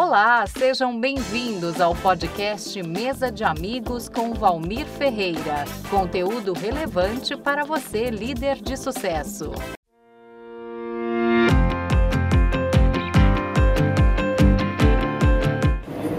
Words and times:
Olá, 0.00 0.46
sejam 0.46 0.98
bem-vindos 1.00 1.80
ao 1.80 1.92
podcast 1.92 2.80
Mesa 2.84 3.32
de 3.32 3.42
Amigos 3.42 4.08
com 4.08 4.32
Valmir 4.32 4.86
Ferreira. 4.86 5.64
Conteúdo 5.90 6.52
relevante 6.52 7.36
para 7.36 7.64
você, 7.64 8.08
líder 8.08 8.62
de 8.62 8.76
sucesso. 8.76 9.50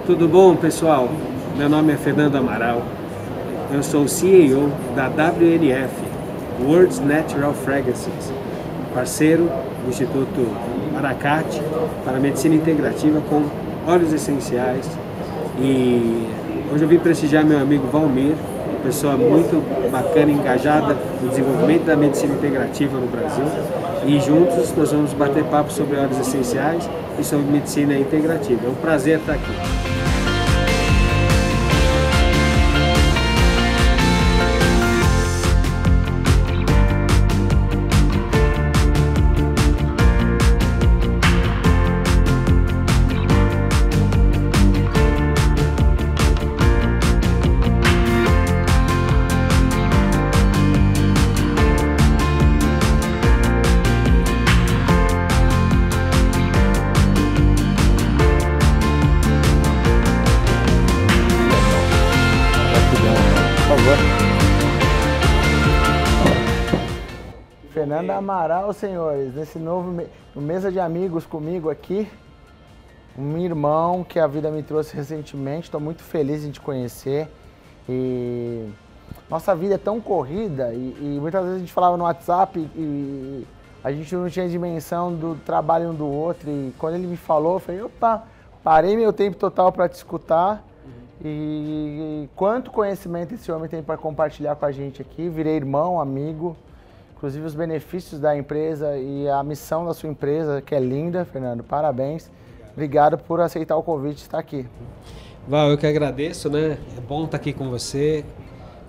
Tudo 0.05 0.27
bom, 0.27 0.57
pessoal? 0.57 1.07
Meu 1.55 1.69
nome 1.69 1.93
é 1.93 1.95
Fernando 1.95 2.35
Amaral. 2.35 2.81
Eu 3.73 3.81
sou 3.81 4.09
CEO 4.09 4.69
da 4.93 5.07
WNF, 5.07 5.95
World's 6.65 6.99
Natural 6.99 7.53
Fragrances, 7.53 8.33
parceiro 8.93 9.45
do 9.45 9.89
Instituto 9.89 10.69
Aracate 10.97 11.61
para 12.03 12.19
Medicina 12.19 12.55
Integrativa 12.55 13.21
com 13.21 13.68
óleos 13.85 14.13
essenciais. 14.13 14.85
E 15.59 16.27
hoje 16.71 16.83
eu 16.83 16.87
vim 16.87 16.99
prestigiar 16.99 17.45
meu 17.45 17.59
amigo 17.59 17.87
Valmir, 17.87 18.33
uma 18.69 18.79
pessoa 18.81 19.17
muito 19.17 19.61
bacana, 19.91 20.31
engajada 20.31 20.95
no 21.21 21.29
desenvolvimento 21.29 21.85
da 21.85 21.95
medicina 21.95 22.33
integrativa 22.33 22.97
no 22.97 23.07
Brasil. 23.07 23.45
E 24.05 24.19
juntos 24.19 24.73
nós 24.75 24.91
vamos 24.91 25.13
bater 25.13 25.43
papo 25.45 25.71
sobre 25.71 25.97
óleos 25.97 26.19
essenciais 26.19 26.89
e 27.19 27.23
sobre 27.23 27.51
medicina 27.51 27.97
integrativa. 27.97 28.61
É 28.65 28.69
um 28.69 28.75
prazer 28.75 29.19
estar 29.19 29.33
aqui. 29.33 29.98
Fernanda 67.99 68.17
Amaral, 68.17 68.71
senhores, 68.71 69.35
nesse 69.35 69.59
novo 69.59 69.91
me... 69.91 70.07
mesa 70.33 70.71
de 70.71 70.79
amigos 70.79 71.25
comigo 71.25 71.69
aqui, 71.69 72.07
um 73.17 73.37
irmão 73.37 74.05
que 74.05 74.17
a 74.17 74.25
vida 74.25 74.49
me 74.49 74.63
trouxe 74.63 74.95
recentemente, 74.95 75.65
estou 75.65 75.81
muito 75.81 76.01
feliz 76.01 76.45
em 76.45 76.51
te 76.51 76.61
conhecer. 76.61 77.27
E 77.89 78.69
nossa 79.29 79.53
vida 79.53 79.75
é 79.75 79.77
tão 79.77 79.99
corrida 79.99 80.73
e, 80.73 80.95
e, 80.97 81.19
muitas 81.19 81.41
vezes 81.41 81.57
a 81.57 81.59
gente 81.59 81.73
falava 81.73 81.97
no 81.97 82.05
WhatsApp 82.05 82.57
e 82.73 83.45
a 83.83 83.91
gente 83.91 84.15
não 84.15 84.29
tinha 84.29 84.47
dimensão 84.47 85.13
do 85.13 85.35
trabalho 85.45 85.89
um 85.89 85.93
do 85.93 86.07
outro. 86.07 86.49
E 86.49 86.73
quando 86.79 86.95
ele 86.95 87.07
me 87.07 87.17
falou, 87.17 87.55
eu 87.55 87.59
falei, 87.59 87.81
opa, 87.81 88.23
parei 88.63 88.95
meu 88.95 89.11
tempo 89.11 89.35
total 89.35 89.73
para 89.73 89.89
te 89.89 89.95
escutar. 89.95 90.63
Uhum. 90.85 91.27
E, 91.27 92.23
e 92.23 92.29
quanto 92.33 92.71
conhecimento 92.71 93.33
esse 93.33 93.51
homem 93.51 93.67
tem 93.67 93.83
para 93.83 93.97
compartilhar 93.97 94.55
com 94.55 94.65
a 94.65 94.71
gente 94.71 95.01
aqui. 95.01 95.27
Virei 95.27 95.57
irmão, 95.57 95.99
amigo 95.99 96.55
inclusive 97.19 97.45
os 97.45 97.53
benefícios 97.53 98.17
da 98.17 98.37
empresa 98.37 98.97
e 98.97 99.27
a 99.27 99.43
missão 99.43 99.85
da 99.85 99.93
sua 99.93 100.09
empresa, 100.09 100.61
que 100.61 100.73
é 100.73 100.79
linda, 100.79 101.25
Fernando. 101.25 101.61
Parabéns. 101.61 102.31
Obrigado 102.71 103.17
por 103.17 103.41
aceitar 103.41 103.75
o 103.75 103.83
convite 103.83 104.15
de 104.15 104.21
estar 104.21 104.39
aqui. 104.39 104.65
Val, 105.45 105.69
eu 105.69 105.77
que 105.77 105.85
agradeço, 105.85 106.49
né? 106.49 106.77
É 106.97 107.01
bom 107.01 107.25
estar 107.25 107.35
aqui 107.35 107.51
com 107.51 107.69
você, 107.69 108.23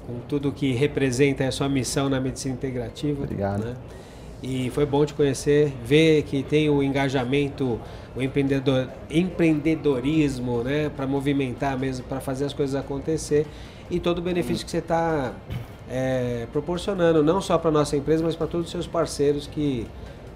com 0.06 0.20
tudo 0.28 0.52
que 0.52 0.72
representa 0.72 1.44
a 1.44 1.50
sua 1.50 1.68
missão 1.68 2.08
na 2.08 2.20
medicina 2.20 2.54
integrativa. 2.54 3.20
Obrigado. 3.20 3.64
Né? 3.64 3.74
E 4.40 4.70
foi 4.70 4.86
bom 4.86 5.04
te 5.04 5.12
conhecer, 5.12 5.72
ver 5.84 6.22
que 6.22 6.44
tem 6.44 6.70
o 6.70 6.84
engajamento, 6.84 7.80
o 8.14 8.22
empreendedor, 8.22 8.88
empreendedorismo, 9.10 10.62
né, 10.62 10.88
para 10.88 11.04
movimentar 11.04 11.76
mesmo, 11.76 12.04
para 12.04 12.20
fazer 12.20 12.44
as 12.44 12.52
coisas 12.52 12.76
acontecer 12.76 13.44
e 13.90 13.98
todo 13.98 14.18
o 14.18 14.22
benefício 14.22 14.64
que 14.64 14.70
você 14.70 14.78
está 14.78 15.32
é, 15.90 16.46
proporcionando, 16.52 17.22
não 17.22 17.40
só 17.40 17.58
para 17.58 17.70
nossa 17.70 17.96
empresa, 17.96 18.22
mas 18.22 18.36
para 18.36 18.46
todos 18.46 18.66
os 18.66 18.72
seus 18.72 18.86
parceiros 18.86 19.48
que, 19.48 19.88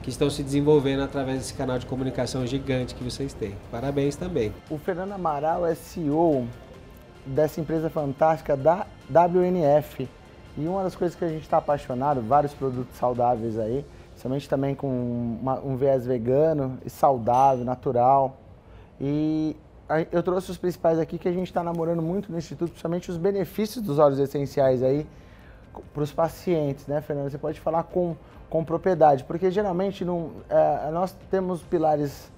que 0.02 0.10
estão 0.10 0.28
se 0.28 0.42
desenvolvendo 0.42 1.02
através 1.02 1.38
desse 1.38 1.54
canal 1.54 1.78
de 1.78 1.86
comunicação 1.86 2.44
gigante 2.44 2.94
que 2.94 3.04
vocês 3.04 3.32
têm. 3.32 3.54
Parabéns 3.70 4.16
também. 4.16 4.52
O 4.68 4.76
Fernando 4.76 5.12
Amaral 5.12 5.64
é 5.64 5.74
CEO 5.76 6.46
dessa 7.24 7.60
empresa 7.60 7.88
fantástica 7.88 8.56
da 8.56 8.84
WNF. 9.08 10.08
E 10.56 10.66
uma 10.66 10.82
das 10.82 10.96
coisas 10.96 11.16
que 11.16 11.24
a 11.24 11.28
gente 11.28 11.42
está 11.42 11.58
apaixonado, 11.58 12.20
vários 12.20 12.52
produtos 12.52 12.96
saudáveis 12.96 13.58
aí, 13.58 13.84
somente 14.16 14.48
também 14.48 14.74
com 14.74 14.88
uma, 15.40 15.60
um 15.60 15.76
viés 15.76 16.06
vegano 16.06 16.78
e 16.84 16.90
saudável, 16.90 17.64
natural. 17.64 18.36
E 19.00 19.56
eu 20.10 20.22
trouxe 20.22 20.50
os 20.50 20.56
principais 20.58 20.98
aqui 20.98 21.18
que 21.18 21.28
a 21.28 21.32
gente 21.32 21.48
está 21.48 21.62
namorando 21.62 22.00
muito 22.02 22.30
no 22.30 22.38
Instituto, 22.38 22.70
principalmente 22.70 23.10
os 23.10 23.16
benefícios 23.16 23.84
dos 23.84 23.98
óleos 23.98 24.18
essenciais 24.18 24.82
aí, 24.82 25.06
para 25.92 26.02
os 26.02 26.12
pacientes, 26.12 26.86
né, 26.86 27.00
Fernando? 27.00 27.30
Você 27.30 27.38
pode 27.38 27.60
falar 27.60 27.84
com, 27.84 28.16
com 28.48 28.64
propriedade, 28.64 29.24
porque 29.24 29.50
geralmente 29.50 30.04
não, 30.04 30.30
é, 30.48 30.90
nós 30.90 31.16
temos 31.30 31.62
pilares 31.62 32.32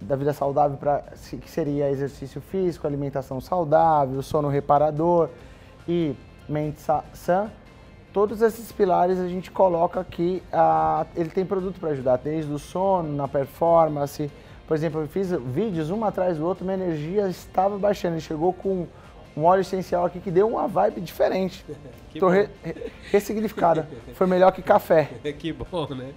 da 0.00 0.16
vida 0.16 0.32
saudável 0.32 0.76
para 0.76 1.02
que 1.40 1.50
seria 1.50 1.90
exercício 1.90 2.40
físico, 2.40 2.86
alimentação 2.86 3.40
saudável, 3.40 4.22
sono 4.22 4.48
reparador 4.48 5.28
e 5.86 6.14
mente 6.48 6.80
sã. 7.12 7.50
Todos 8.12 8.40
esses 8.40 8.72
pilares 8.72 9.18
a 9.18 9.28
gente 9.28 9.50
coloca 9.50 10.00
aqui, 10.00 10.42
a, 10.52 11.06
ele 11.14 11.28
tem 11.28 11.44
produto 11.44 11.78
para 11.78 11.90
ajudar, 11.90 12.16
desde 12.16 12.50
o 12.50 12.58
sono, 12.58 13.14
na 13.14 13.28
performance. 13.28 14.30
Por 14.66 14.76
exemplo, 14.76 15.00
eu 15.00 15.08
fiz 15.08 15.30
vídeos 15.30 15.90
um 15.90 16.04
atrás 16.04 16.38
do 16.38 16.46
outro, 16.46 16.64
minha 16.64 16.76
energia 16.76 17.28
estava 17.28 17.78
baixando, 17.78 18.14
ele 18.14 18.20
chegou 18.20 18.52
com 18.52 18.86
um 19.38 19.44
óleo 19.44 19.60
essencial 19.60 20.04
aqui 20.04 20.18
que 20.18 20.30
deu 20.30 20.48
uma 20.48 20.66
vibe 20.66 21.00
diferente. 21.00 21.64
Estou 22.12 22.28
re, 22.30 22.48
ressignificada. 23.12 23.88
Foi 24.14 24.26
melhor 24.26 24.50
que 24.50 24.60
café. 24.60 25.08
que 25.38 25.52
bom, 25.52 25.86
né? 25.94 26.10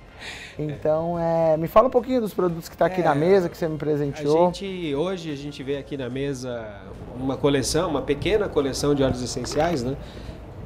Então, 0.58 1.20
é, 1.20 1.56
me 1.58 1.68
fala 1.68 1.88
um 1.88 1.92
pouquinho 1.92 2.20
dos 2.20 2.34
produtos 2.34 2.68
que 2.68 2.74
está 2.74 2.88
aqui 2.88 3.02
é, 3.02 3.04
na 3.04 3.14
mesa, 3.14 3.48
que 3.48 3.56
você 3.56 3.68
me 3.68 3.78
presenteou. 3.78 4.44
A 4.44 4.46
gente, 4.48 4.96
hoje 4.96 5.32
a 5.32 5.36
gente 5.36 5.62
vê 5.62 5.78
aqui 5.78 5.96
na 5.96 6.10
mesa 6.10 6.82
uma 7.16 7.38
coleção, 7.38 7.90
uma 7.90 8.02
pequena 8.02 8.50
coleção 8.50 8.96
de 8.96 9.04
óleos 9.04 9.22
essenciais, 9.22 9.84
né? 9.84 9.96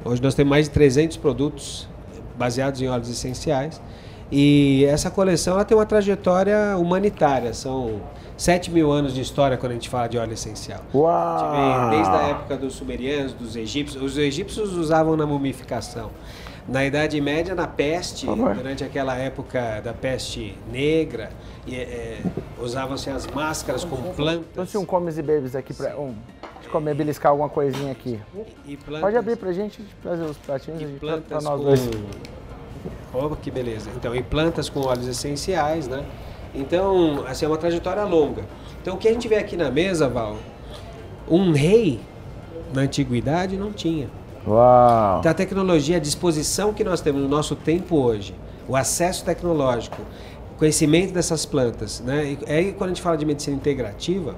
Hoje 0.04 0.22
nós 0.22 0.34
temos 0.34 0.50
mais 0.50 0.66
de 0.66 0.70
300 0.70 1.16
produtos 1.18 1.88
baseados 2.36 2.80
em 2.80 2.88
óleos 2.88 3.10
essenciais. 3.10 3.82
E 4.30 4.84
essa 4.86 5.10
coleção 5.10 5.54
ela 5.54 5.64
tem 5.64 5.76
uma 5.76 5.86
trajetória 5.86 6.76
humanitária. 6.76 7.54
São 7.54 8.00
7 8.36 8.70
mil 8.70 8.90
anos 8.90 9.14
de 9.14 9.20
história 9.20 9.56
quando 9.56 9.72
a 9.72 9.74
gente 9.74 9.88
fala 9.88 10.08
de 10.08 10.18
óleo 10.18 10.32
essencial. 10.32 10.80
Uau! 10.94 11.90
desde 11.90 12.10
a 12.10 12.22
época 12.28 12.56
dos 12.56 12.74
sumerianos, 12.74 13.32
dos 13.32 13.56
egípcios. 13.56 14.02
Os 14.02 14.18
egípcios 14.18 14.72
usavam 14.74 15.16
na 15.16 15.26
mumificação. 15.26 16.10
Na 16.68 16.84
Idade 16.84 17.20
Média, 17.20 17.54
na 17.54 17.68
peste, 17.68 18.26
durante 18.26 18.82
aquela 18.82 19.16
época 19.16 19.80
da 19.84 19.92
peste 19.92 20.58
negra, 20.68 21.30
é, 21.70 22.18
usavam-se 22.60 23.08
as 23.08 23.24
máscaras 23.28 23.84
com 23.84 23.96
plantas. 24.14 24.46
Trouxe 24.52 24.76
um 24.76 24.84
comes 24.84 25.16
e 25.16 25.22
babies 25.22 25.54
aqui 25.54 25.72
para 25.72 25.96
um, 25.96 26.12
de 26.60 26.68
comer, 26.68 26.94
beliscar 26.94 27.30
alguma 27.30 27.48
coisinha 27.48 27.92
aqui. 27.92 28.18
E, 28.66 28.76
plantas, 28.76 29.00
Pode 29.00 29.16
abrir 29.16 29.36
pra 29.36 29.52
gente 29.52 29.80
trazer 30.02 30.24
os 30.24 30.36
pratinhos 30.38 30.82
e 30.82 30.86
plantas 30.98 31.44
nós 31.44 31.60
dois. 31.60 31.88
Oh, 33.12 33.34
que 33.36 33.50
beleza. 33.50 33.90
Então, 33.96 34.14
em 34.14 34.22
plantas 34.22 34.68
com 34.68 34.80
óleos 34.80 35.08
essenciais, 35.08 35.88
né? 35.88 36.04
Então, 36.54 37.24
assim, 37.26 37.44
é 37.44 37.48
uma 37.48 37.58
trajetória 37.58 38.04
longa. 38.04 38.42
Então, 38.80 38.94
o 38.94 38.98
que 38.98 39.08
a 39.08 39.12
gente 39.12 39.28
vê 39.28 39.36
aqui 39.36 39.56
na 39.56 39.70
mesa, 39.70 40.08
Val, 40.08 40.36
um 41.28 41.52
rei 41.52 42.00
na 42.72 42.82
antiguidade 42.82 43.56
não 43.56 43.72
tinha. 43.72 44.08
Uau! 44.46 45.18
Então, 45.18 45.30
a 45.30 45.34
tecnologia, 45.34 45.96
a 45.96 46.00
disposição 46.00 46.72
que 46.72 46.84
nós 46.84 47.00
temos 47.00 47.20
no 47.20 47.28
nosso 47.28 47.56
tempo 47.56 47.96
hoje, 47.96 48.34
o 48.68 48.76
acesso 48.76 49.24
tecnológico, 49.24 50.00
conhecimento 50.56 51.12
dessas 51.12 51.44
plantas, 51.44 52.00
né? 52.00 52.36
E 52.46 52.52
aí, 52.52 52.72
quando 52.72 52.90
a 52.90 52.94
gente 52.94 53.02
fala 53.02 53.16
de 53.16 53.26
medicina 53.26 53.56
integrativa, 53.56 54.34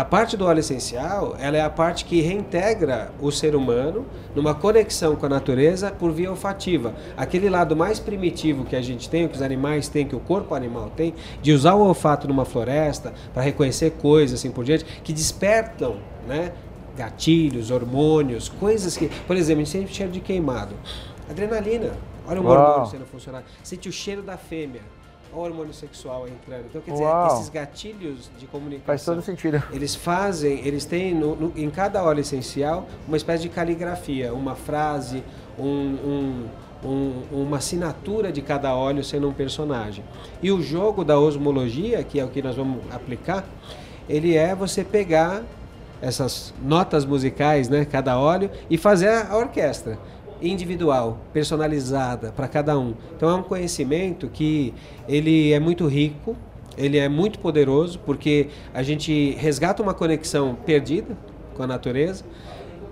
a 0.00 0.04
parte 0.04 0.34
do 0.34 0.46
óleo 0.46 0.60
essencial, 0.60 1.36
ela 1.38 1.58
é 1.58 1.60
a 1.60 1.68
parte 1.68 2.06
que 2.06 2.22
reintegra 2.22 3.12
o 3.20 3.30
ser 3.30 3.54
humano 3.54 4.06
numa 4.34 4.54
conexão 4.54 5.14
com 5.14 5.26
a 5.26 5.28
natureza 5.28 5.90
por 5.90 6.10
via 6.10 6.30
olfativa. 6.30 6.94
Aquele 7.18 7.50
lado 7.50 7.76
mais 7.76 8.00
primitivo 8.00 8.64
que 8.64 8.74
a 8.74 8.80
gente 8.80 9.10
tem, 9.10 9.28
que 9.28 9.34
os 9.34 9.42
animais 9.42 9.88
têm, 9.88 10.06
que 10.06 10.16
o 10.16 10.20
corpo 10.20 10.54
animal 10.54 10.90
tem, 10.96 11.14
de 11.42 11.52
usar 11.52 11.74
o 11.74 11.86
olfato 11.86 12.26
numa 12.26 12.46
floresta 12.46 13.12
para 13.34 13.42
reconhecer 13.42 13.90
coisas 13.90 14.40
assim 14.40 14.50
por 14.50 14.64
diante, 14.64 14.86
que 15.04 15.12
despertam, 15.12 15.96
né? 16.26 16.52
Gatilhos, 16.96 17.70
hormônios, 17.70 18.48
coisas 18.48 18.96
que, 18.96 19.10
por 19.26 19.36
exemplo, 19.36 19.60
a 19.60 19.64
gente 19.66 19.70
sente 19.70 19.94
cheiro 19.94 20.12
de 20.12 20.20
queimado. 20.20 20.74
Adrenalina. 21.28 21.92
Olha 22.26 22.40
o 22.40 22.46
hormônio 22.46 22.90
sendo 22.90 23.04
funcionar. 23.04 23.42
Sente 23.62 23.86
o 23.86 23.92
cheiro 23.92 24.22
da 24.22 24.38
fêmea 24.38 24.80
hormônio 25.34 25.72
sexual 25.72 26.26
entrando. 26.28 26.66
Então, 26.70 26.80
quer 26.80 26.92
dizer, 26.92 27.04
Uau. 27.04 27.34
esses 27.36 27.48
gatilhos 27.48 28.30
de 28.38 28.46
comunicação. 28.46 28.86
Faz 28.86 29.04
todo 29.04 29.22
sentido. 29.22 29.62
Eles 29.72 29.94
fazem, 29.94 30.66
eles 30.66 30.84
têm 30.84 31.14
no- 31.14 31.36
no- 31.36 31.52
em 31.56 31.70
cada 31.70 32.02
óleo 32.02 32.20
essencial 32.20 32.86
uma 33.06 33.16
espécie 33.16 33.42
de 33.44 33.48
caligrafia, 33.48 34.32
uma 34.34 34.54
frase, 34.54 35.22
um- 35.58 35.64
um- 35.64 36.46
um- 36.82 37.42
uma 37.42 37.58
assinatura 37.58 38.32
de 38.32 38.40
cada 38.42 38.74
óleo 38.74 39.04
sendo 39.04 39.28
um 39.28 39.32
personagem. 39.32 40.02
E 40.42 40.50
o 40.50 40.62
jogo 40.62 41.04
da 41.04 41.18
osmologia, 41.18 42.02
que 42.02 42.18
é 42.18 42.24
o 42.24 42.28
que 42.28 42.40
nós 42.42 42.56
vamos 42.56 42.82
aplicar, 42.92 43.44
ele 44.08 44.36
é 44.36 44.54
você 44.54 44.82
pegar 44.82 45.42
essas 46.02 46.54
notas 46.62 47.04
musicais, 47.04 47.68
né, 47.68 47.84
cada 47.84 48.18
óleo, 48.18 48.50
e 48.70 48.78
fazer 48.78 49.08
a 49.30 49.36
orquestra 49.36 49.98
individual, 50.42 51.18
personalizada 51.32 52.32
para 52.32 52.48
cada 52.48 52.78
um. 52.78 52.94
Então 53.16 53.28
é 53.30 53.34
um 53.34 53.42
conhecimento 53.42 54.28
que 54.28 54.74
ele 55.08 55.52
é 55.52 55.60
muito 55.60 55.86
rico, 55.86 56.36
ele 56.76 56.98
é 56.98 57.08
muito 57.08 57.38
poderoso, 57.38 57.98
porque 58.00 58.48
a 58.72 58.82
gente 58.82 59.32
resgata 59.32 59.82
uma 59.82 59.94
conexão 59.94 60.54
perdida 60.54 61.16
com 61.54 61.62
a 61.62 61.66
natureza. 61.66 62.24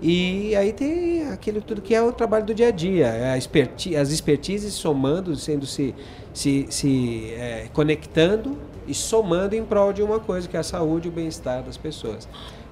E 0.01 0.55
aí 0.55 0.71
tem 0.71 1.27
aquilo 1.27 1.61
tudo 1.61 1.81
que 1.81 1.93
é 1.93 2.01
o 2.01 2.11
trabalho 2.13 2.45
do 2.45 2.53
dia 2.53 2.69
a 2.69 2.71
dia, 2.71 3.07
é 3.07 3.31
a 3.31 3.37
experti 3.37 3.97
as 3.97 4.11
expertises 4.11 4.73
somando, 4.73 5.35
sendo 5.35 5.65
se, 5.65 5.93
se, 6.33 6.67
se 6.69 7.33
é, 7.33 7.67
conectando 7.73 8.57
e 8.87 8.93
somando 8.93 9.55
em 9.55 9.63
prol 9.63 9.91
de 9.91 10.01
uma 10.01 10.19
coisa 10.19 10.47
que 10.47 10.55
é 10.55 10.59
a 10.59 10.63
saúde 10.63 11.07
e 11.07 11.11
o 11.11 11.13
bem-estar 11.13 11.63
das 11.63 11.75
pessoas. 11.75 12.29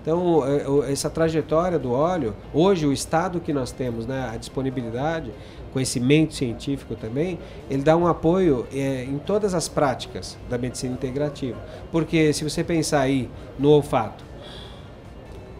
Então, 0.07 0.41
é, 0.47 0.89
essa 0.89 1.09
trajetória 1.09 1.77
do 1.77 1.91
óleo, 1.91 2.33
hoje 2.53 2.87
o 2.87 2.93
estado 2.93 3.41
que 3.41 3.51
nós 3.51 3.73
temos, 3.73 4.07
né, 4.07 4.29
a 4.33 4.37
disponibilidade, 4.37 5.33
conhecimento 5.73 6.33
científico 6.33 6.95
também, 6.95 7.37
ele 7.69 7.83
dá 7.83 7.97
um 7.97 8.07
apoio 8.07 8.65
é, 8.73 9.03
em 9.03 9.17
todas 9.17 9.53
as 9.53 9.67
práticas 9.67 10.37
da 10.49 10.57
medicina 10.57 10.93
integrativa. 10.93 11.59
Porque 11.91 12.31
se 12.31 12.45
você 12.45 12.63
pensar 12.63 13.01
aí 13.01 13.29
no 13.59 13.67
olfato, 13.69 14.23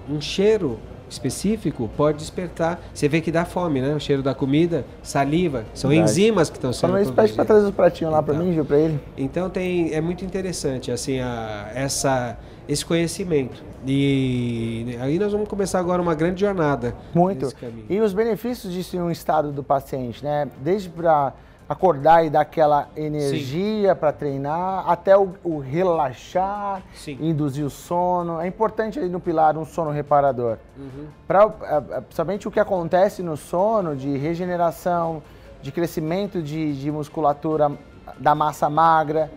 um 0.09 0.21
cheiro 0.21 0.79
específico 1.09 1.89
pode 1.95 2.18
despertar. 2.19 2.80
Você 2.94 3.07
vê 3.07 3.21
que 3.21 3.31
dá 3.31 3.45
fome, 3.45 3.81
né? 3.81 3.94
O 3.95 4.00
cheiro 4.00 4.21
da 4.24 4.33
comida, 4.33 4.86
saliva, 5.01 5.63
são 5.74 5.89
Verdade. 5.89 6.12
enzimas 6.12 6.50
que 6.50 6.57
estão 6.57 6.71
sendo 6.74 6.89
Falando 6.92 7.01
isso, 7.04 7.13
pede 7.13 7.33
produzidas. 7.33 7.48
trazer 7.48 7.65
os 7.68 7.75
pratinhos 7.75 8.13
lá 8.13 8.21
pra 8.24 8.33
Então. 8.33 8.45
mim, 8.45 8.54
Gil, 8.54 8.65
pra 8.65 8.77
ele. 8.77 9.00
Então 9.18 9.50
tem 9.50 9.94
é 9.94 10.01
muito 10.01 10.24
interessante 10.25 10.92
assim 10.92 11.19
a, 11.19 11.71
essa 11.74 12.38
esse 12.68 12.86
conhecimento 12.86 13.63
e 13.86 14.98
aí 15.00 15.18
nós 15.18 15.31
vamos 15.31 15.48
começar 15.48 15.80
agora 15.80 16.01
uma 16.01 16.13
grande 16.13 16.42
jornada 16.42 16.94
Muito. 17.13 17.50
E 17.89 18.00
os 18.01 18.12
benefícios 18.13 18.74
disso 18.74 18.98
em 18.98 19.00
um 19.00 19.09
estado 19.09 19.51
do 19.54 19.63
paciente, 19.63 20.21
né? 20.24 20.48
Desde 20.62 20.89
para 20.89 21.31
acordar 21.69 22.25
e 22.25 22.29
dar 22.29 22.41
aquela 22.41 22.87
energia 22.95 23.93
para 23.95 24.13
treinar, 24.13 24.89
até 24.89 25.17
o, 25.17 25.33
o 25.43 25.59
relaxar, 25.59 26.81
Sim. 26.93 27.17
induzir 27.21 27.65
o 27.65 27.69
sono. 27.69 28.39
É 28.39 28.47
importante 28.47 28.97
ali 28.97 29.09
no 29.09 29.19
pilar 29.19 29.57
um 29.57 29.65
sono 29.65 29.91
reparador. 29.91 30.57
Uhum. 30.77 31.07
Pra, 31.27 31.43
eh, 31.43 31.83
eh, 31.97 32.01
principalmente 32.01 32.47
o 32.47 32.51
que 32.51 32.59
acontece 32.59 33.21
no 33.21 33.35
sono 33.35 33.95
de 33.95 34.15
regeneração, 34.17 35.21
de 35.61 35.71
crescimento 35.71 36.41
de, 36.41 36.79
de 36.79 36.89
musculatura 36.91 37.71
da 38.17 38.33
massa 38.33 38.69
magra, 38.69 39.29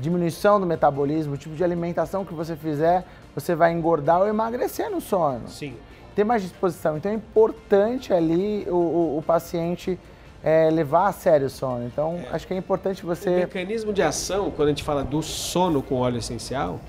diminuição 0.00 0.60
do 0.60 0.66
metabolismo, 0.66 1.34
o 1.34 1.36
tipo 1.36 1.56
de 1.56 1.64
alimentação 1.64 2.24
que 2.24 2.32
você 2.34 2.54
fizer, 2.54 3.04
você 3.34 3.54
vai 3.56 3.72
engordar 3.72 4.20
ou 4.20 4.28
emagrecer 4.28 4.88
no 4.90 5.00
sono 5.00 5.48
Sim. 5.48 5.74
ter 6.14 6.22
mais 6.22 6.42
disposição. 6.42 6.96
Então 6.96 7.10
é 7.10 7.14
importante 7.16 8.12
ali 8.12 8.64
o, 8.68 8.74
o- 8.76 9.18
o 9.18 9.22
paciente 9.22 9.98
é, 10.42 10.70
levar 10.70 11.08
a 11.08 11.12
sério 11.12 11.46
o 11.46 11.50
sono. 11.50 11.84
Então 11.86 12.20
acho 12.30 12.46
que 12.46 12.54
é 12.54 12.56
importante 12.56 13.04
O 13.04 13.06
você. 13.06 13.30
mecanismo 13.30 13.92
de 13.92 14.02
ação, 14.02 14.50
quando 14.50 14.68
a 14.68 14.70
gente 14.70 14.82
fala 14.82 15.02
do 15.04 15.22
sono 15.22 15.82
com 15.82 15.96
óleo 15.96 16.18
essencial, 16.18 16.80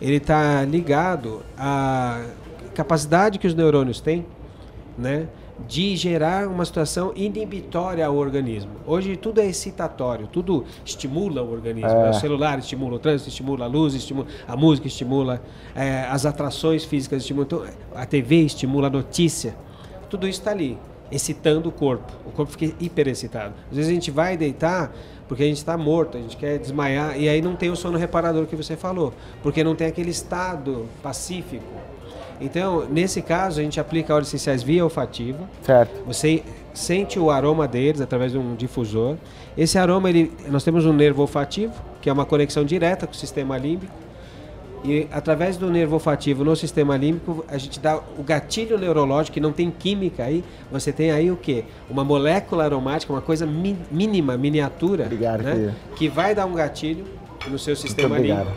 ele 0.00 0.16
está 0.16 0.64
ligado 0.64 1.42
à 1.56 2.24
capacidade 2.74 3.38
que 3.38 3.46
os 3.46 3.54
neurônios 3.54 4.00
têm, 4.00 4.26
né, 4.98 5.28
de 5.68 5.94
gerar 5.94 6.48
uma 6.48 6.64
situação 6.64 7.12
inibitória 7.14 8.04
ao 8.04 8.16
organismo. 8.16 8.72
Hoje 8.84 9.16
tudo 9.16 9.40
é 9.40 9.46
excitatório, 9.46 10.26
tudo 10.26 10.64
estimula 10.84 11.42
o 11.42 11.52
organismo. 11.52 11.90
É. 11.90 12.02
né? 12.04 12.10
O 12.10 12.14
celular 12.14 12.58
estimula 12.58 12.96
o 12.96 12.98
trânsito, 12.98 13.28
estimula 13.28 13.64
a 13.64 13.68
luz, 13.68 13.94
estimula 13.94 14.26
a 14.48 14.56
música, 14.56 14.88
estimula 14.88 15.40
eh, 15.76 16.06
as 16.10 16.26
atrações 16.26 16.84
físicas, 16.84 17.22
estimula 17.22 17.46
então, 17.46 17.64
a 17.94 18.04
TV 18.04 18.42
estimula 18.42 18.88
a 18.88 18.90
notícia. 18.90 19.54
Tudo 20.10 20.26
isso 20.28 20.40
está 20.40 20.50
ali, 20.50 20.76
excitando 21.10 21.68
o 21.68 21.72
corpo. 21.72 22.12
O 22.26 22.30
corpo 22.30 22.52
fica 22.52 22.74
hiperexcitado. 22.80 23.54
Às 23.70 23.76
vezes 23.76 23.90
a 23.90 23.94
gente 23.94 24.10
vai 24.10 24.36
deitar 24.36 24.92
porque 25.28 25.42
a 25.42 25.46
gente 25.46 25.58
está 25.58 25.76
morto, 25.76 26.18
a 26.18 26.20
gente 26.20 26.36
quer 26.36 26.58
desmaiar 26.58 27.18
e 27.18 27.28
aí 27.28 27.40
não 27.40 27.56
tem 27.56 27.70
o 27.70 27.76
sono 27.76 27.96
reparador 27.96 28.46
que 28.46 28.54
você 28.54 28.76
falou, 28.76 29.12
porque 29.42 29.64
não 29.64 29.74
tem 29.74 29.86
aquele 29.86 30.10
estado 30.10 30.86
pacífico. 31.02 31.64
Então, 32.40 32.86
nesse 32.90 33.22
caso, 33.22 33.60
a 33.60 33.62
gente 33.62 33.78
aplica 33.78 34.12
óleos 34.12 34.28
essenciais 34.28 34.62
via 34.62 34.82
olfativa. 34.82 35.48
Certo. 35.62 36.04
Você 36.04 36.42
sente 36.72 37.18
o 37.18 37.30
aroma 37.30 37.68
deles 37.68 38.00
através 38.00 38.32
de 38.32 38.38
um 38.38 38.54
difusor. 38.54 39.16
Esse 39.56 39.78
aroma, 39.78 40.10
ele, 40.10 40.32
nós 40.48 40.64
temos 40.64 40.84
um 40.84 40.92
nervo 40.92 41.22
olfativo, 41.22 41.72
que 42.02 42.10
é 42.10 42.12
uma 42.12 42.26
conexão 42.26 42.64
direta 42.64 43.06
com 43.06 43.12
o 43.12 43.16
sistema 43.16 43.56
límbico. 43.56 43.94
E 44.84 45.08
através 45.10 45.56
do 45.56 45.70
nervo 45.70 45.94
olfativo 45.94 46.44
no 46.44 46.54
sistema 46.54 46.94
límbico, 46.96 47.42
a 47.48 47.56
gente 47.56 47.80
dá 47.80 47.96
o 48.18 48.22
gatilho 48.22 48.78
neurológico, 48.78 49.32
que 49.32 49.40
não 49.40 49.50
tem 49.50 49.70
química 49.70 50.24
aí. 50.24 50.44
Você 50.70 50.92
tem 50.92 51.10
aí 51.10 51.30
o 51.30 51.36
quê? 51.36 51.64
Uma 51.88 52.04
molécula 52.04 52.64
aromática, 52.64 53.10
uma 53.10 53.22
coisa 53.22 53.46
mi- 53.46 53.78
mínima, 53.90 54.36
miniatura, 54.36 55.04
Obrigado, 55.04 55.42
né? 55.42 55.74
que 55.96 56.06
vai 56.06 56.34
dar 56.34 56.44
um 56.44 56.52
gatilho 56.52 57.06
no 57.48 57.58
seu 57.58 57.74
sistema 57.74 58.18
límbico. 58.18 58.52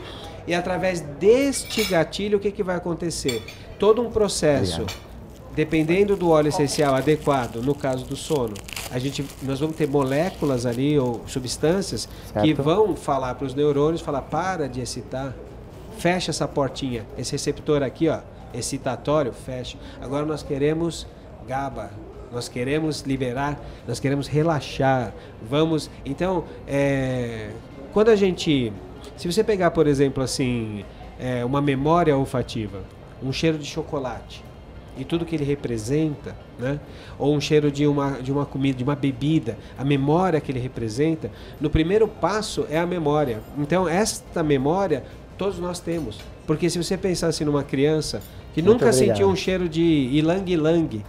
E 0.45 0.53
através 0.53 0.99
deste 0.99 1.83
gatilho, 1.85 2.37
o 2.37 2.41
que, 2.41 2.51
que 2.51 2.61
vai 2.63 2.75
acontecer? 2.75 3.41
Todo 3.79 4.01
um 4.01 4.09
processo, 4.11 4.81
Obrigado. 4.81 4.99
dependendo 5.55 6.17
do 6.17 6.29
óleo 6.29 6.49
essencial 6.49 6.93
adequado, 6.93 7.57
no 7.63 7.73
caso 7.73 8.03
do 8.05 8.17
sono, 8.17 8.53
a 8.91 8.99
gente, 8.99 9.25
nós 9.43 9.59
vamos 9.61 9.77
ter 9.77 9.87
moléculas 9.87 10.65
ali 10.65 10.97
ou 10.99 11.21
substâncias 11.25 12.07
que 12.33 12.47
Certo. 12.47 12.63
vão 12.63 12.95
falar 12.97 13.35
para 13.35 13.45
os 13.47 13.53
neurônios, 13.53 14.01
falar 14.01 14.21
para 14.23 14.67
de 14.67 14.79
excitar, 14.81 15.33
fecha 15.97 16.31
essa 16.31 16.47
portinha, 16.47 17.05
esse 17.17 17.31
receptor 17.31 17.83
aqui, 17.83 18.07
ó, 18.07 18.19
excitatório, 18.53 19.33
fecha. 19.33 19.77
Agora 20.01 20.25
nós 20.25 20.43
queremos 20.43 21.07
GABA, 21.47 21.91
nós 22.31 22.47
queremos 22.47 23.01
liberar, 23.01 23.59
nós 23.87 23.99
queremos 23.99 24.27
relaxar, 24.27 25.13
vamos. 25.41 25.89
Então, 26.05 26.43
é, 26.67 27.49
quando 27.93 28.09
a 28.09 28.15
gente, 28.15 28.71
se 29.15 29.31
você 29.31 29.43
pegar, 29.43 29.71
por 29.71 29.87
exemplo, 29.87 30.23
assim, 30.23 30.83
é, 31.19 31.43
uma 31.43 31.61
memória 31.61 32.15
olfativa, 32.15 32.81
um 33.23 33.31
cheiro 33.31 33.57
de 33.57 33.65
chocolate 33.65 34.43
e 34.97 35.05
tudo 35.05 35.25
que 35.25 35.35
ele 35.35 35.45
representa, 35.45 36.35
né? 36.57 36.79
Ou 37.19 37.35
um 37.35 37.39
cheiro 37.39 37.71
de 37.71 37.85
uma, 37.85 38.13
de 38.13 38.31
uma 38.31 38.45
comida, 38.45 38.77
de 38.77 38.83
uma 38.83 38.95
bebida, 38.95 39.57
a 39.77 39.85
memória 39.85 40.41
que 40.41 40.51
ele 40.51 40.59
representa, 40.59 41.29
no 41.61 41.69
primeiro 41.69 42.07
passo 42.07 42.65
é 42.69 42.79
a 42.79 42.85
memória. 42.85 43.41
Então, 43.57 43.87
esta 43.87 44.41
memória 44.41 45.03
todos 45.37 45.59
nós 45.59 45.79
temos. 45.79 46.19
Porque 46.45 46.69
se 46.69 46.81
você 46.81 46.97
pensar 46.97 47.27
assim 47.27 47.43
numa 47.43 47.63
criança 47.63 48.21
que 48.53 48.61
Muito 48.61 48.73
nunca 48.73 48.89
obrigado. 48.89 49.07
sentiu 49.07 49.29
um 49.29 49.35
cheiro 49.35 49.69
de 49.69 49.81
ilang-ilang, 49.81 51.03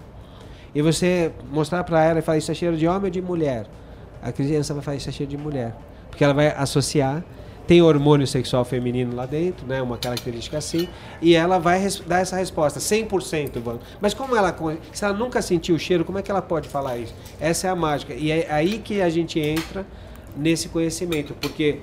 e 0.74 0.82
você 0.82 1.32
mostrar 1.50 1.82
para 1.84 2.04
ela 2.04 2.18
e 2.18 2.22
falar 2.22 2.38
isso 2.38 2.50
é 2.50 2.54
cheiro 2.54 2.76
de 2.76 2.86
homem 2.86 3.04
ou 3.04 3.10
de 3.10 3.22
mulher, 3.22 3.66
a 4.22 4.30
criança 4.30 4.74
vai 4.74 4.82
falar 4.82 4.96
isso 4.96 5.08
é 5.08 5.12
cheiro 5.12 5.30
de 5.30 5.38
mulher. 5.38 5.74
Porque 6.10 6.22
ela 6.22 6.34
vai 6.34 6.48
associar, 6.48 7.24
tem 7.66 7.80
hormônio 7.80 8.26
sexual 8.26 8.64
feminino 8.64 9.14
lá 9.14 9.24
dentro, 9.26 9.66
né, 9.66 9.80
uma 9.80 9.96
característica 9.96 10.58
assim, 10.58 10.88
e 11.20 11.34
ela 11.34 11.58
vai 11.58 11.86
dar 12.06 12.20
essa 12.20 12.36
resposta, 12.36 12.80
100%. 12.80 13.60
vamos. 13.60 13.80
Mas 14.00 14.14
como 14.14 14.36
ela, 14.36 14.54
se 14.92 15.04
ela 15.04 15.14
nunca 15.14 15.40
sentiu 15.40 15.74
o 15.74 15.78
cheiro, 15.78 16.04
como 16.04 16.18
é 16.18 16.22
que 16.22 16.30
ela 16.30 16.42
pode 16.42 16.68
falar 16.68 16.98
isso? 16.98 17.14
Essa 17.40 17.68
é 17.68 17.70
a 17.70 17.76
mágica. 17.76 18.14
E 18.14 18.30
é 18.30 18.50
aí 18.50 18.78
que 18.78 19.00
a 19.00 19.08
gente 19.08 19.40
entra 19.40 19.86
nesse 20.36 20.68
conhecimento, 20.68 21.34
porque 21.40 21.80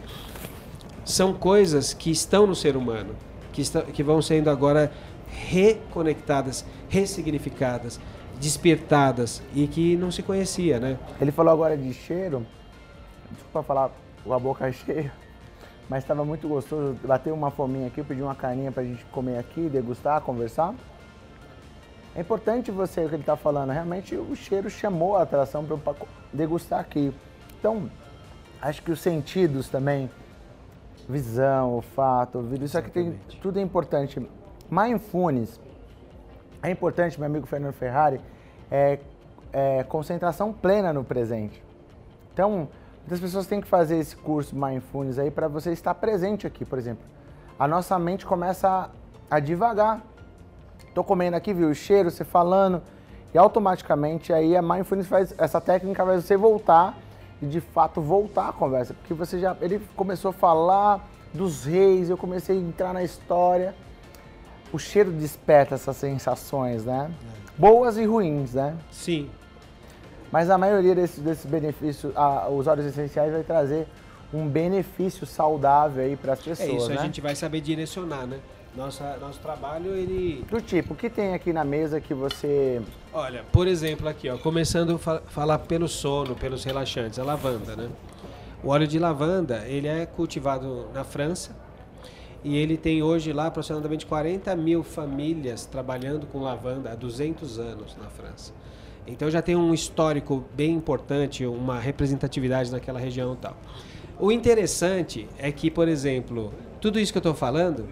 são 1.05 1.33
coisas 1.33 1.93
que 1.93 2.09
estão 2.09 2.47
no 2.47 2.55
ser 2.55 2.75
humano, 2.75 3.15
que, 3.53 3.62
estão, 3.62 3.83
que 3.83 4.03
vão 4.03 4.21
sendo 4.21 4.50
agora 4.50 4.91
reconectadas, 5.29 6.65
ressignificadas, 6.89 8.00
despertadas 8.39 9.41
e 9.53 9.67
que 9.67 9.95
não 9.95 10.12
se 10.12 10.24
conhecia, 10.24 10.79
né? 10.79 10.97
Ele 11.21 11.31
falou 11.31 11.53
agora 11.53 11.77
de 11.77 11.93
cheiro. 11.93 12.45
Desculpa 13.31 13.63
falar 13.63 13.91
com 14.24 14.33
a 14.33 14.39
boca 14.39 14.71
cheia, 14.71 15.13
mas 15.88 16.03
estava 16.03 16.25
muito 16.25 16.47
gostoso. 16.47 16.97
Bateu 17.03 17.33
uma 17.33 17.51
fominha 17.51 17.88
aqui, 17.88 18.03
pedi 18.03 18.21
uma 18.21 18.35
carninha 18.35 18.71
pra 18.71 18.83
gente 18.83 19.05
comer 19.05 19.38
aqui, 19.38 19.69
degustar, 19.69 20.19
conversar. 20.21 20.74
É 22.15 22.21
importante 22.21 22.71
você, 22.71 23.03
o 23.03 23.09
que 23.09 23.15
ele 23.15 23.24
está 23.24 23.35
falando, 23.35 23.71
realmente 23.71 24.15
o 24.15 24.35
cheiro 24.35 24.69
chamou 24.69 25.17
a 25.17 25.24
atração 25.24 25.65
para 25.65 25.93
degustar 26.31 26.79
aqui. 26.79 27.13
Então, 27.59 27.91
acho 28.62 28.81
que 28.81 28.91
os 28.91 29.01
sentidos 29.01 29.67
também, 29.67 30.09
visão, 31.07 31.74
olfato, 31.74 32.39
ouvido, 32.39 32.65
isso 32.65 32.77
aqui 32.77 32.89
tem, 32.89 33.19
tudo 33.41 33.59
é 33.59 33.62
importante. 33.62 34.25
Mindfulness, 34.69 35.59
é 36.63 36.71
importante, 36.71 37.19
meu 37.19 37.27
amigo 37.27 37.45
Fernando 37.45 37.74
Ferrari, 37.74 38.19
é, 38.71 39.00
é 39.53 39.83
concentração 39.83 40.51
plena 40.51 40.91
no 40.91 41.03
presente. 41.03 41.63
Então, 42.33 42.67
Muitas 43.05 43.19
pessoas 43.19 43.45
têm 43.45 43.62
que 43.62 43.67
fazer 43.67 44.00
esse 44.00 44.15
curso 44.15 44.55
Mindfulness 44.55 45.19
aí 45.19 45.29
para 45.29 45.47
você 45.47 45.71
estar 45.71 45.93
presente 45.93 46.47
aqui, 46.47 46.65
por 46.65 46.79
exemplo. 46.79 47.05
A 47.57 47.67
nossa 47.67 48.00
mente 48.00 48.25
começa 48.25 48.67
a, 48.67 48.89
a 49.35 49.39
divagar. 49.39 50.01
Tô 50.91 51.03
comendo 51.03 51.38
aqui, 51.38 51.53
viu 51.53 51.69
o 51.69 51.75
cheiro, 51.75 52.09
você 52.09 52.24
falando, 52.24 52.81
e 53.31 53.38
automaticamente 53.38 54.33
aí 54.33 54.57
a 54.57 54.62
Mindfulness 54.62 55.07
faz 55.07 55.35
essa 55.38 55.62
técnica 55.62 56.03
faz 56.03 56.25
você 56.25 56.35
voltar 56.35 56.97
e 57.45 57.47
de 57.47 57.61
fato 57.61 58.01
voltar 58.01 58.49
à 58.49 58.53
conversa, 58.53 58.93
porque 58.93 59.13
você 59.13 59.39
já 59.39 59.55
ele 59.61 59.79
começou 59.95 60.29
a 60.29 60.33
falar 60.33 61.07
dos 61.33 61.65
reis, 61.65 62.09
eu 62.09 62.17
comecei 62.17 62.57
a 62.57 62.59
entrar 62.59 62.93
na 62.93 63.03
história. 63.03 63.75
O 64.73 64.79
cheiro 64.79 65.11
desperta 65.11 65.75
essas 65.75 65.95
sensações, 65.97 66.85
né? 66.85 67.11
É. 67.11 67.51
Boas 67.57 67.97
e 67.97 68.03
ruins, 68.03 68.53
né? 68.53 68.75
Sim. 68.91 69.29
Mas 70.31 70.49
a 70.49 70.57
maioria 70.57 70.95
desses, 70.95 71.19
desses 71.19 71.45
benefícios, 71.45 72.13
os 72.51 72.67
óleos 72.67 72.87
essenciais 72.87 73.31
vai 73.31 73.43
trazer 73.43 73.87
um 74.33 74.47
benefício 74.47 75.25
saudável 75.25 76.03
aí 76.03 76.17
para 76.17 76.33
as 76.33 76.39
pessoas, 76.39 76.69
É 76.69 76.73
isso, 76.73 76.89
né? 76.89 76.97
a 76.97 77.03
gente 77.03 77.21
vai 77.21 77.35
saber 77.35 77.61
direcionar, 77.61 78.25
né? 78.25 78.39
Nossa, 78.75 79.15
nosso 79.22 79.39
trabalho, 79.39 79.96
ele... 79.96 80.44
Do 80.50 80.60
tipo, 80.60 80.94
o 80.94 80.98
que 80.98 81.10
tem 81.10 81.34
aqui 81.34 81.53
na 81.53 81.63
mesa 81.63 82.01
que 82.01 82.13
você... 82.13 82.82
Olha, 83.13 83.44
por 83.51 83.67
exemplo 83.67 84.08
aqui, 84.10 84.29
ó, 84.29 84.38
começando 84.38 85.00
a 85.05 85.20
falar 85.29 85.60
pelo 85.60 85.88
sono, 85.88 86.36
pelos 86.36 86.65
relaxantes, 86.65 87.17
a 87.17 87.24
lavanda, 87.24 87.75
né? 87.75 87.89
O 88.62 88.70
óleo 88.70 88.86
de 88.86 89.00
lavanda, 89.00 89.63
ele 89.65 89.88
é 89.88 90.05
cultivado 90.05 90.89
na 90.94 91.05
França 91.05 91.55
e 92.44 92.58
ele 92.58 92.75
tem 92.75 93.01
hoje 93.01 93.32
lá 93.32 93.48
aproximadamente 93.48 94.05
40 94.05 94.53
mil 94.58 94.84
famílias 94.84 95.65
trabalhando 95.65 96.27
com 96.27 96.39
lavanda 96.39 96.91
há 96.91 96.96
200 96.96 97.60
anos 97.60 97.96
na 97.96 98.10
França. 98.10 98.51
Então 99.08 99.32
já 99.32 99.41
tem 99.41 99.55
um 99.55 99.74
histórico 99.74 100.44
bem 100.53 100.74
importante, 100.74 101.46
uma 101.46 101.79
representatividade 101.79 102.72
naquela 102.72 103.00
região 103.00 103.34
e 103.34 103.38
tal. 103.38 103.55
O 104.20 104.32
interessante 104.32 105.29
é 105.38 105.51
que, 105.51 105.72
por 105.72 105.88
exemplo, 105.88 106.53
tudo 106.82 107.00
isso 107.00 107.13
que 107.13 107.17
eu 107.17 107.22
estou 107.22 107.34
falando 107.34 107.88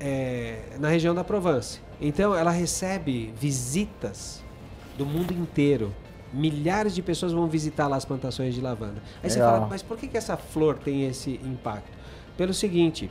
é 0.00 0.76
na 0.78 0.88
região 0.88 1.14
da 1.14 1.22
Provence. 1.22 1.80
Então 2.00 2.34
ela 2.34 2.50
recebe 2.50 3.32
visitas 3.36 4.42
do 4.96 5.04
mundo 5.04 5.32
inteiro. 5.32 5.94
Milhares 6.32 6.94
de 6.94 7.02
pessoas 7.02 7.32
vão 7.32 7.46
visitar 7.46 7.88
lá 7.88 7.96
as 7.96 8.04
plantações 8.04 8.54
de 8.54 8.60
lavanda. 8.60 9.02
Aí 9.22 9.28
Legal. 9.28 9.30
você 9.30 9.38
fala, 9.38 9.66
mas 9.68 9.82
por 9.82 9.98
que, 9.98 10.08
que 10.08 10.16
essa 10.16 10.36
flor 10.36 10.78
tem 10.78 11.06
esse 11.06 11.40
impacto? 11.44 11.90
Pelo 12.36 12.54
seguinte, 12.54 13.10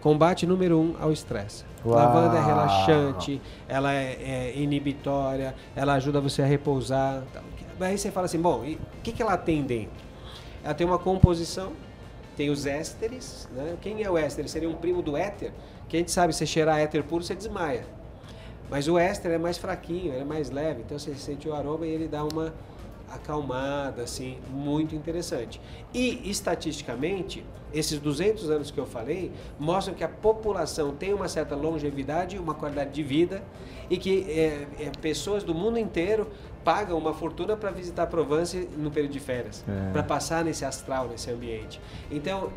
combate 0.00 0.46
número 0.46 0.78
um 0.78 0.94
ao 1.00 1.12
estresse. 1.12 1.64
Lavanda 1.84 2.38
é 2.38 2.44
relaxante, 2.44 3.40
ela 3.66 3.92
é, 3.92 4.18
é, 4.22 4.52
inibitória, 4.56 5.54
ela 5.74 5.94
ajuda 5.94 6.20
você 6.20 6.40
a 6.42 6.46
repousar. 6.46 7.24
Aí 7.80 7.98
você 7.98 8.12
fala 8.12 8.26
assim, 8.26 8.40
bom, 8.40 8.60
o 8.60 9.02
que, 9.02 9.10
que 9.10 9.20
ela 9.20 9.36
tem 9.36 9.62
dentro? 9.62 9.90
Ela 10.62 10.74
tem 10.74 10.86
uma 10.86 10.98
composição, 10.98 11.72
tem 12.36 12.50
os 12.50 12.66
ésteres, 12.66 13.48
né? 13.52 13.76
Quem 13.80 14.02
é 14.02 14.10
o 14.10 14.16
éster? 14.16 14.48
Seria 14.48 14.68
um 14.68 14.74
primo 14.74 15.02
do 15.02 15.16
éter, 15.16 15.52
que 15.92 15.96
a 15.98 16.00
gente 16.00 16.10
sabe, 16.10 16.32
se 16.32 16.46
cheirar 16.46 16.78
éter 16.78 17.04
puro, 17.04 17.22
você 17.22 17.34
desmaia. 17.34 17.84
Mas 18.70 18.88
o 18.88 18.96
éster 18.96 19.30
é 19.30 19.36
mais 19.36 19.58
fraquinho, 19.58 20.14
é 20.14 20.24
mais 20.24 20.48
leve, 20.48 20.80
então 20.80 20.98
você 20.98 21.14
sente 21.14 21.46
o 21.46 21.54
aroma 21.54 21.86
e 21.86 21.90
ele 21.90 22.08
dá 22.08 22.24
uma 22.24 22.54
acalmada, 23.10 24.00
assim, 24.00 24.38
muito 24.48 24.96
interessante. 24.96 25.60
E, 25.92 26.30
estatisticamente, 26.30 27.44
esses 27.74 27.98
200 27.98 28.48
anos 28.48 28.70
que 28.70 28.80
eu 28.80 28.86
falei 28.86 29.32
mostram 29.60 29.94
que 29.94 30.02
a 30.02 30.08
população 30.08 30.94
tem 30.96 31.12
uma 31.12 31.28
certa 31.28 31.54
longevidade, 31.54 32.38
uma 32.38 32.54
qualidade 32.54 32.92
de 32.92 33.02
vida 33.02 33.42
e 33.90 33.98
que 33.98 34.24
é, 34.30 34.66
é, 34.80 34.90
pessoas 34.98 35.44
do 35.44 35.54
mundo 35.54 35.78
inteiro 35.78 36.26
pagam 36.64 36.96
uma 36.96 37.12
fortuna 37.12 37.54
para 37.54 37.70
visitar 37.70 38.04
a 38.04 38.06
Provence 38.06 38.66
no 38.78 38.90
período 38.90 39.12
de 39.12 39.20
férias, 39.20 39.62
é. 39.68 39.92
para 39.92 40.02
passar 40.02 40.42
nesse 40.42 40.64
astral, 40.64 41.08
nesse 41.08 41.30
ambiente. 41.30 41.78
Então, 42.10 42.50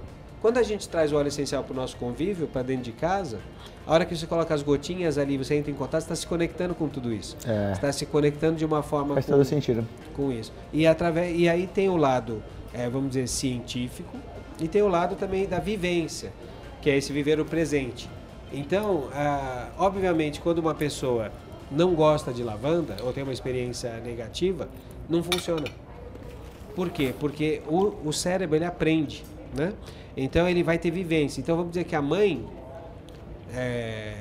quando 0.45 0.59
a 0.59 0.63
gente 0.63 0.87
traz 0.87 1.11
o 1.11 1.15
óleo 1.15 1.29
essencial 1.29 1.63
para 1.63 1.73
o 1.73 1.75
nosso 1.75 1.97
convívio, 1.97 2.45
para 2.45 2.61
dentro 2.61 2.83
de 2.83 2.91
casa, 2.91 3.39
a 3.83 3.91
hora 3.91 4.05
que 4.05 4.15
você 4.15 4.27
coloca 4.27 4.53
as 4.53 4.61
gotinhas 4.61 5.17
ali, 5.17 5.39
você 5.39 5.55
entra 5.55 5.71
em 5.71 5.73
contato, 5.73 6.01
você 6.01 6.05
está 6.05 6.15
se 6.15 6.27
conectando 6.27 6.75
com 6.75 6.87
tudo 6.87 7.11
isso. 7.11 7.35
É. 7.47 7.69
Você 7.69 7.71
está 7.71 7.91
se 7.91 8.05
conectando 8.05 8.55
de 8.55 8.63
uma 8.63 8.83
forma. 8.83 9.15
Faz 9.15 9.25
com, 9.25 9.31
todo 9.31 9.43
sentido. 9.43 9.87
Com 10.15 10.31
isso. 10.31 10.53
E, 10.71 10.85
através, 10.85 11.35
e 11.35 11.49
aí 11.49 11.65
tem 11.65 11.89
o 11.89 11.97
lado, 11.97 12.43
é, 12.71 12.87
vamos 12.87 13.07
dizer, 13.07 13.27
científico, 13.27 14.15
e 14.61 14.67
tem 14.67 14.83
o 14.83 14.87
lado 14.87 15.15
também 15.15 15.47
da 15.47 15.57
vivência, 15.57 16.31
que 16.79 16.91
é 16.91 16.97
esse 16.97 17.11
viver 17.11 17.39
o 17.39 17.45
presente. 17.45 18.07
Então, 18.53 19.09
ah, 19.15 19.69
obviamente, 19.79 20.39
quando 20.41 20.59
uma 20.59 20.75
pessoa 20.75 21.31
não 21.71 21.95
gosta 21.95 22.31
de 22.31 22.43
lavanda 22.43 22.97
ou 23.01 23.11
tem 23.11 23.23
uma 23.23 23.33
experiência 23.33 23.99
negativa, 24.05 24.69
não 25.09 25.23
funciona. 25.23 25.65
Por 26.75 26.91
quê? 26.91 27.15
Porque 27.19 27.63
o, 27.67 27.95
o 28.05 28.13
cérebro 28.13 28.55
ele 28.55 28.65
aprende, 28.65 29.23
né? 29.53 29.73
Então 30.15 30.47
ele 30.47 30.63
vai 30.63 30.77
ter 30.77 30.91
vivência. 30.91 31.41
Então 31.41 31.55
vamos 31.55 31.71
dizer 31.71 31.83
que 31.83 31.95
a 31.95 32.01
mãe 32.01 32.45
é, 33.53 34.13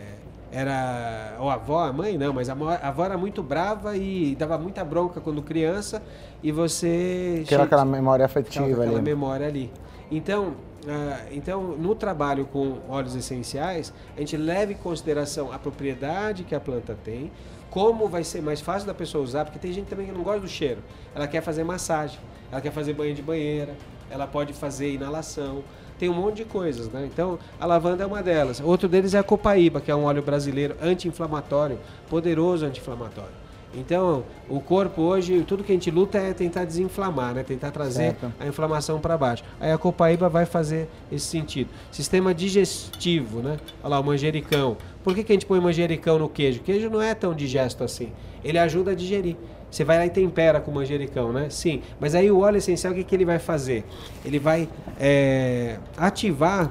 era. 0.51 1.37
Ou 1.41 1.51
a 1.51 1.55
avó, 1.55 1.85
a 1.85 1.93
mãe 1.93 2.17
não, 2.17 2.33
mas 2.33 2.49
a, 2.49 2.55
a 2.55 2.89
avó 2.89 3.05
era 3.05 3.19
muito 3.19 3.43
brava 3.43 3.97
e 3.97 4.35
dava 4.37 4.57
muita 4.57 4.85
bronca 4.85 5.21
quando 5.21 5.43
criança 5.43 6.03
e 6.43 6.53
você. 6.53 7.43
Tinha 7.47 7.63
aquela 7.63 7.85
memória 7.85 8.25
afetiva 8.25 8.67
aquela 8.67 8.85
ali. 8.85 9.03
Memória 9.03 9.47
ali. 9.47 9.71
Então, 10.11 10.49
uh, 10.85 11.29
então, 11.33 11.63
no 11.63 11.95
trabalho 11.95 12.47
com 12.47 12.79
óleos 12.89 13.17
essenciais, 13.17 13.93
a 14.17 14.21
gente 14.21 14.37
leva 14.37 14.73
em 14.73 14.77
consideração 14.77 15.53
a 15.53 15.59
propriedade 15.59 16.45
que 16.45 16.55
a 16.55 16.61
planta 16.61 16.97
tem, 17.03 17.33
como 17.71 18.07
vai 18.07 18.23
ser 18.23 18.43
mais 18.43 18.61
fácil 18.61 18.87
da 18.87 18.95
pessoa 18.95 19.25
usar, 19.25 19.45
porque 19.45 19.59
tem 19.59 19.73
gente 19.73 19.87
também 19.87 20.07
que 20.07 20.13
não 20.13 20.23
gosta 20.23 20.41
do 20.41 20.49
cheiro. 20.49 20.81
Ela 21.15 21.27
quer 21.27 21.41
fazer 21.41 21.65
massagem, 21.65 22.21
ela 22.53 22.61
quer 22.61 22.71
fazer 22.71 22.93
banho 22.93 23.15
de 23.15 23.23
banheira, 23.23 23.75
ela 24.15 24.27
pode 24.27 24.53
fazer 24.53 24.93
inalação 24.93 25.63
tem 25.99 26.09
um 26.09 26.15
monte 26.15 26.39
de 26.39 26.45
coisas, 26.45 26.89
né? 26.89 27.09
Então, 27.11 27.39
a 27.59 27.67
lavanda 27.67 28.03
é 28.03 28.07
uma 28.07 28.23
delas. 28.23 28.61
Outro 28.61 28.89
deles 28.89 29.15
é 29.15 29.19
a 29.19 29.23
copaíba, 29.23 29.81
que 29.81 29.91
é 29.91 29.95
um 29.95 30.05
óleo 30.05 30.23
brasileiro 30.23 30.75
anti-inflamatório, 30.83 31.79
poderoso 32.11 32.67
anti-inflamatório. 32.67 33.44
Então, 33.77 34.25
o 34.49 34.61
corpo 34.61 35.03
hoje, 35.03 35.43
tudo 35.47 35.65
que 35.65 35.73
a 35.73 35.75
gente 35.75 35.91
luta 35.91 36.19
é 36.19 36.33
tentar 36.33 36.65
desinflamar, 36.65 37.35
né? 37.35 37.43
Tentar 37.43 37.71
trazer 37.71 38.17
certo. 38.17 38.33
a 38.39 38.47
inflamação 38.47 39.01
para 39.01 39.17
baixo. 39.17 39.45
Aí 39.61 39.73
a 39.73 39.79
copaíba 39.79 40.29
vai 40.29 40.47
fazer 40.47 40.89
esse 41.11 41.27
sentido. 41.27 41.71
Sistema 41.91 42.35
digestivo, 42.35 43.41
né? 43.41 43.57
Olha 43.83 43.91
lá, 43.91 44.01
o 44.01 44.05
manjericão. 44.05 44.77
Por 45.03 45.15
que, 45.15 45.25
que 45.25 45.33
a 45.33 45.35
gente 45.35 45.47
põe 45.47 45.61
manjericão 45.61 46.19
no 46.19 46.29
queijo? 46.29 46.61
O 46.61 46.63
queijo 46.63 46.89
não 46.89 47.03
é 47.03 47.15
tão 47.15 47.35
digesto 47.35 47.85
assim. 47.85 48.13
Ele 48.43 48.59
ajuda 48.59 48.93
a 48.93 48.95
digerir. 48.95 49.37
Você 49.71 49.83
vai 49.83 49.99
lá 49.99 50.07
e 50.07 50.11
tempera 50.11 50.61
com 50.61 50.71
manjericão, 50.71 51.33
né? 51.33 51.49
Sim. 51.51 51.83
Mas 51.99 52.15
aí 52.15 52.31
o 52.31 52.39
óleo 52.39 52.59
essencial, 52.59 52.93
o 52.93 52.97
que, 52.97 53.03
que 53.03 53.15
ele 53.15 53.25
vai 53.25 53.41
fazer? 53.41 53.85
Ele 54.25 54.39
vai 54.39 54.69
é, 55.01 55.79
ativar 55.97 56.71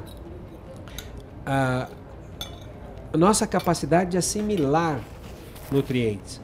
a 1.46 1.90
nossa 3.18 3.46
capacidade 3.46 4.12
de 4.12 4.18
assimilar 4.18 5.02
nutrientes. 5.72 6.40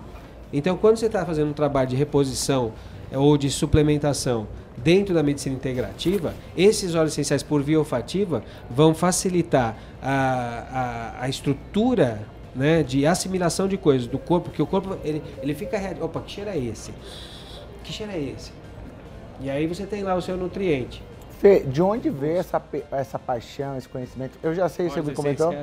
Então, 0.51 0.77
quando 0.77 0.97
você 0.97 1.05
está 1.05 1.25
fazendo 1.25 1.49
um 1.49 1.53
trabalho 1.53 1.89
de 1.89 1.95
reposição 1.95 2.73
é, 3.11 3.17
ou 3.17 3.37
de 3.37 3.49
suplementação 3.49 4.47
dentro 4.77 5.13
da 5.13 5.21
medicina 5.21 5.55
integrativa, 5.55 6.33
esses 6.57 6.95
óleos 6.95 7.13
essenciais 7.13 7.43
por 7.43 7.61
via 7.61 7.77
olfativa 7.77 8.43
vão 8.69 8.93
facilitar 8.93 9.77
a, 10.01 11.15
a, 11.19 11.23
a 11.25 11.29
estrutura 11.29 12.25
né, 12.55 12.81
de 12.83 13.05
assimilação 13.05 13.67
de 13.67 13.77
coisas 13.77 14.07
do 14.07 14.17
corpo, 14.17 14.49
que 14.49 14.61
o 14.61 14.65
corpo 14.65 14.97
ele, 15.03 15.21
ele 15.41 15.53
fica. 15.53 15.77
Opa, 16.01 16.21
que 16.21 16.31
cheiro 16.31 16.49
é 16.49 16.57
esse? 16.57 16.93
Que 17.83 17.91
cheiro 17.91 18.11
é 18.11 18.19
esse? 18.19 18.51
E 19.41 19.49
aí 19.49 19.67
você 19.67 19.85
tem 19.85 20.03
lá 20.03 20.15
o 20.15 20.21
seu 20.21 20.35
nutriente. 20.35 21.01
Fê, 21.39 21.61
de 21.61 21.81
onde 21.81 22.09
veio 22.09 22.37
essa, 22.37 22.61
essa 22.91 23.17
paixão, 23.17 23.77
esse 23.77 23.87
conhecimento? 23.87 24.37
Eu 24.43 24.53
já 24.53 24.67
sei, 24.67 24.89
você 24.89 25.01
me 25.01 25.13
comentou, 25.13 25.55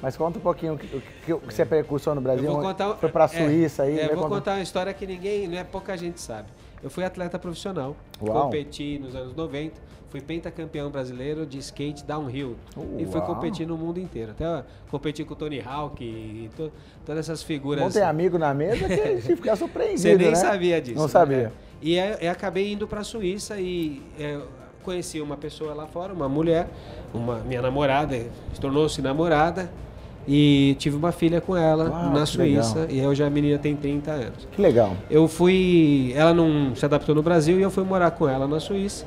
mas 0.00 0.16
conta 0.16 0.38
um 0.38 0.42
pouquinho 0.42 0.72
o 0.72 0.78
que, 0.78 0.88
que, 0.88 1.00
que 1.26 1.34
você 1.34 1.66
percussou 1.66 2.14
no 2.14 2.20
Brasil, 2.22 2.50
contar, 2.50 2.94
foi 2.94 3.10
para 3.10 3.24
a 3.24 3.26
é, 3.26 3.28
Suíça 3.28 3.82
aí. 3.82 4.00
É, 4.00 4.06
vou 4.08 4.22
contar... 4.24 4.28
contar 4.28 4.52
uma 4.54 4.62
história 4.62 4.94
que 4.94 5.06
ninguém, 5.06 5.46
não 5.46 5.58
é 5.58 5.64
pouca 5.64 5.94
gente 5.98 6.18
sabe. 6.18 6.48
Eu 6.82 6.88
fui 6.88 7.04
atleta 7.04 7.38
profissional, 7.38 7.94
Uau. 8.22 8.44
competi 8.44 8.98
nos 8.98 9.14
anos 9.14 9.36
90, 9.36 9.78
fui 10.08 10.22
pentacampeão 10.22 10.90
brasileiro 10.90 11.44
de 11.44 11.58
skate 11.58 12.06
downhill 12.06 12.56
Uau. 12.74 12.86
e 12.98 13.04
fui 13.04 13.20
competir 13.20 13.66
no 13.66 13.76
mundo 13.76 14.00
inteiro. 14.00 14.30
Até 14.30 14.64
competi 14.90 15.24
com 15.24 15.34
o 15.34 15.36
Tony 15.36 15.60
Hawk 15.60 16.02
e 16.02 16.48
to, 16.56 16.72
todas 17.04 17.28
essas 17.28 17.42
figuras. 17.42 17.84
Não 17.84 17.90
tem 17.90 18.02
amigo 18.02 18.38
na 18.38 18.54
mesa 18.54 18.88
que 18.88 19.36
fica 19.36 19.54
surpreendido, 19.56 20.00
Você 20.00 20.16
nem 20.16 20.30
né? 20.30 20.34
sabia 20.36 20.80
disso. 20.80 20.96
Não 20.96 21.02
né? 21.02 21.10
sabia. 21.10 21.52
E 21.82 21.96
eu 21.96 22.30
acabei 22.30 22.72
indo 22.72 22.88
para 22.88 23.00
a 23.00 23.04
Suíça 23.04 23.60
e 23.60 24.02
é, 24.18 24.40
conheci 24.88 25.20
uma 25.20 25.36
pessoa 25.36 25.74
lá 25.74 25.86
fora, 25.86 26.14
uma 26.14 26.30
mulher, 26.30 26.66
uma 27.12 27.40
minha 27.40 27.60
namorada, 27.60 28.18
tornou-se 28.58 29.02
namorada 29.02 29.70
e 30.26 30.76
tive 30.78 30.96
uma 30.96 31.12
filha 31.12 31.42
com 31.42 31.54
ela 31.54 31.90
Uau, 31.90 32.10
na 32.10 32.24
Suíça. 32.24 32.80
Legal. 32.80 32.96
E 32.96 33.06
hoje 33.06 33.22
a 33.22 33.28
menina 33.28 33.58
tem 33.58 33.76
30 33.76 34.10
anos. 34.10 34.48
Que 34.50 34.62
legal. 34.62 34.96
Eu 35.10 35.28
fui. 35.28 36.14
Ela 36.16 36.32
não 36.32 36.74
se 36.74 36.86
adaptou 36.86 37.14
no 37.14 37.22
Brasil 37.22 37.58
e 37.58 37.62
eu 37.62 37.70
fui 37.70 37.84
morar 37.84 38.12
com 38.12 38.26
ela 38.26 38.48
na 38.48 38.58
Suíça. 38.58 39.04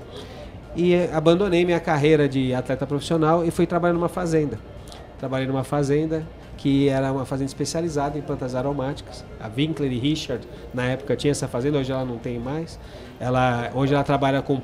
E 0.75 0.95
abandonei 1.11 1.65
minha 1.65 1.79
carreira 1.79 2.29
de 2.29 2.53
atleta 2.53 2.85
profissional 2.85 3.43
e 3.43 3.50
fui 3.50 3.65
trabalhar 3.65 3.93
numa 3.93 4.07
fazenda. 4.07 4.59
Trabalhei 5.17 5.47
numa 5.47 5.63
fazenda 5.63 6.23
que 6.62 6.88
era 6.88 7.12
uma 7.12 7.25
fazenda 7.25 7.48
especializada 7.48 8.20
em 8.20 8.22
plantas 8.22 8.53
aromáticas. 8.53 9.25
A 9.39 9.50
Winkler 9.50 9.91
e 9.91 9.98
Richard, 9.98 10.48
na 10.72 10.86
época, 10.86 11.15
tinha 11.15 11.32
essa 11.32 11.48
fazenda, 11.48 11.80
hoje 11.80 11.91
ela 11.91 12.06
não 12.06 12.20
tem 12.20 12.38
mais. 12.38 12.80
Ela, 13.20 13.72
hoje 13.74 13.96
ela 13.96 14.03
trabalha 14.03 14.44
com 14.44 14.62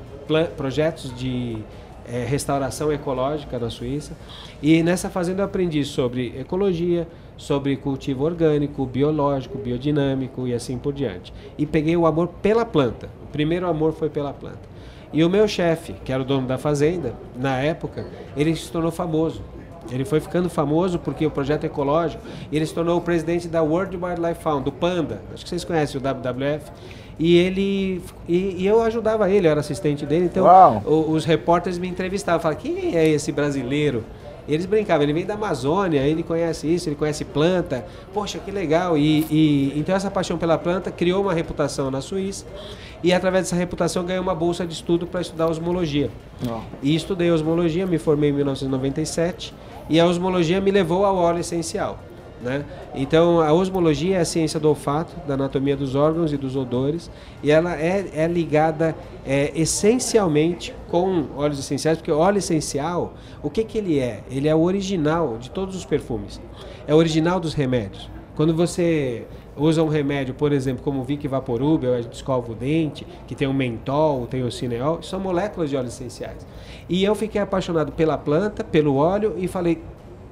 projetos 0.56 1.12
de 1.18 1.58
é, 2.08 2.24
restauração 2.24 2.94
ecológica 2.94 3.58
na 3.58 3.72
Suíça. 3.72 4.16
E 4.62 4.84
nessa 4.84 5.10
fazenda 5.10 5.42
eu 5.42 5.46
aprendi 5.46 5.84
sobre 5.84 6.40
ecologia, 6.40 7.08
sobre 7.36 7.76
cultivo 7.76 8.26
orgânico, 8.26 8.86
biológico, 8.86 9.58
biodinâmico 9.58 10.48
e 10.48 10.54
assim 10.54 10.78
por 10.78 10.94
diante. 10.94 11.34
E 11.58 11.66
peguei 11.66 11.98
o 11.98 12.06
amor 12.06 12.28
pela 12.44 12.64
planta. 12.64 13.10
O 13.24 13.28
primeiro 13.32 13.68
amor 13.68 13.94
foi 13.94 14.08
pela 14.08 14.32
planta. 14.32 14.78
E 15.12 15.24
o 15.24 15.30
meu 15.32 15.48
chefe, 15.48 15.94
que 16.06 16.12
era 16.12 16.22
o 16.22 16.26
dono 16.26 16.46
da 16.46 16.60
fazenda, 16.60 17.16
na 17.36 17.58
época, 17.58 18.06
ele 18.36 18.56
se 18.56 18.72
tornou 18.72 18.92
famoso. 18.92 19.42
Ele 19.92 20.06
foi 20.06 20.20
ficando 20.20 20.50
famoso 20.50 21.00
porque 21.00 21.26
o 21.26 21.32
projeto 21.32 21.64
ecológico, 21.64 22.22
ele 22.52 22.66
se 22.66 22.74
tornou 22.74 22.98
o 22.98 23.02
presidente 23.02 23.48
da 23.48 23.62
World 23.62 23.96
Wildlife 23.96 24.42
Fund, 24.42 24.64
do 24.64 24.72
Panda. 24.72 25.22
Acho 25.34 25.44
que 25.44 25.50
vocês 25.50 25.64
conhecem 25.64 26.00
o 26.00 26.04
WWF. 26.04 26.72
E 27.20 27.36
ele 27.38 28.02
e, 28.28 28.64
e 28.64 28.68
eu 28.68 28.82
ajudava 28.82 29.30
ele, 29.30 29.48
eu 29.48 29.52
era 29.52 29.60
assistente 29.60 30.06
dele, 30.06 30.26
então 30.26 30.84
o, 30.86 31.12
os 31.12 31.26
repórteres 31.26 31.80
me 31.80 31.88
entrevistavam, 31.88 32.40
falavam: 32.40 32.62
"Quem 32.62 32.96
é 32.96 33.08
esse 33.08 33.32
brasileiro?" 33.32 34.04
eles 34.48 34.66
brincavam, 34.66 35.04
ele 35.04 35.14
vem 35.14 35.26
da 35.26 35.34
Amazônia, 35.34 36.00
ele 36.02 36.24
conhece 36.24 36.74
isso, 36.74 36.88
ele 36.88 36.96
conhece 36.96 37.26
planta. 37.26 37.86
Poxa, 38.14 38.40
que 38.40 38.50
legal. 38.50 38.98
E, 38.98 39.28
e, 39.30 39.74
então 39.76 39.94
essa 39.94 40.10
paixão 40.10 40.38
pela 40.38 40.58
planta 40.58 40.90
criou 40.90 41.24
uma 41.24 41.34
reputação 41.34 41.92
na 41.92 42.00
Suíça 42.00 42.46
e 43.04 43.12
através 43.12 43.46
dessa 43.46 43.56
reputação 43.56 44.06
ganhei 44.06 44.22
uma 44.22 44.34
bolsa 44.34 44.66
de 44.66 44.74
estudo 44.74 45.06
para 45.06 45.20
estudar 45.20 45.48
osmologia. 45.48 46.10
Oh. 46.50 46.62
E 46.82 46.96
estudei 46.96 47.30
osmologia, 47.30 47.86
me 47.86 47.98
formei 47.98 48.30
em 48.30 48.34
1997 48.34 49.54
e 49.90 50.00
a 50.00 50.06
osmologia 50.06 50.60
me 50.62 50.72
levou 50.72 51.06
ao 51.06 51.16
óleo 51.16 51.40
essencial. 51.40 52.00
Né? 52.42 52.64
Então, 52.94 53.42
a 53.42 53.52
osmologia 53.52 54.18
é 54.18 54.20
a 54.20 54.26
ciência 54.26 54.60
do 54.60 54.70
olfato, 54.70 55.16
da 55.28 55.34
anatomia 55.34 55.76
dos 55.76 55.96
órgãos 55.96 56.32
e 56.32 56.38
dos 56.38 56.56
odores, 56.56 57.10
e 57.42 57.50
ela 57.50 57.76
é, 57.76 58.08
é 58.14 58.28
ligada 58.28 58.96
é, 59.26 59.52
essencialmente 59.56 60.74
com 60.88 61.26
óleos 61.36 61.60
essenciais, 61.60 61.98
porque 61.98 62.12
óleo 62.12 62.38
essencial, 62.38 63.14
o 63.42 63.50
que, 63.50 63.64
que 63.64 63.78
ele 63.78 64.00
é? 64.00 64.22
Ele 64.30 64.48
é 64.48 64.56
o 64.56 64.62
original 64.62 65.38
de 65.40 65.50
todos 65.50 65.76
os 65.76 65.86
perfumes, 65.86 66.40
é 66.88 66.94
o 66.94 66.98
original 66.98 67.40
dos 67.40 67.54
remédios. 67.54 68.10
Quando 68.36 68.54
você 68.54 69.26
usa 69.58 69.84
um 69.84 69.88
remédio, 69.88 70.34
por 70.34 70.52
exemplo, 70.52 70.84
como 70.84 71.02
o 71.02 71.04
Vic 71.04 71.28
Vaporub, 71.28 71.86
a 71.86 72.02
gente 72.02 72.14
escova 72.14 72.52
o 72.52 72.56
dente, 72.56 73.06
que 73.28 73.36
tem 73.36 73.48
o 73.48 73.54
mentol, 73.54 74.28
tem 74.28 74.44
o 74.44 74.52
cineol, 74.52 75.02
são 75.02 75.20
moléculas 75.20 75.70
de 75.70 75.76
óleos 75.76 75.94
essenciais. 75.94 76.46
E 76.88 77.04
eu 77.04 77.16
fiquei 77.16 77.42
apaixonado 77.42 77.92
pela 77.92 78.18
planta, 78.18 78.64
pelo 78.64 78.96
óleo, 78.96 79.36
e 79.38 79.48
falei, 79.48 79.82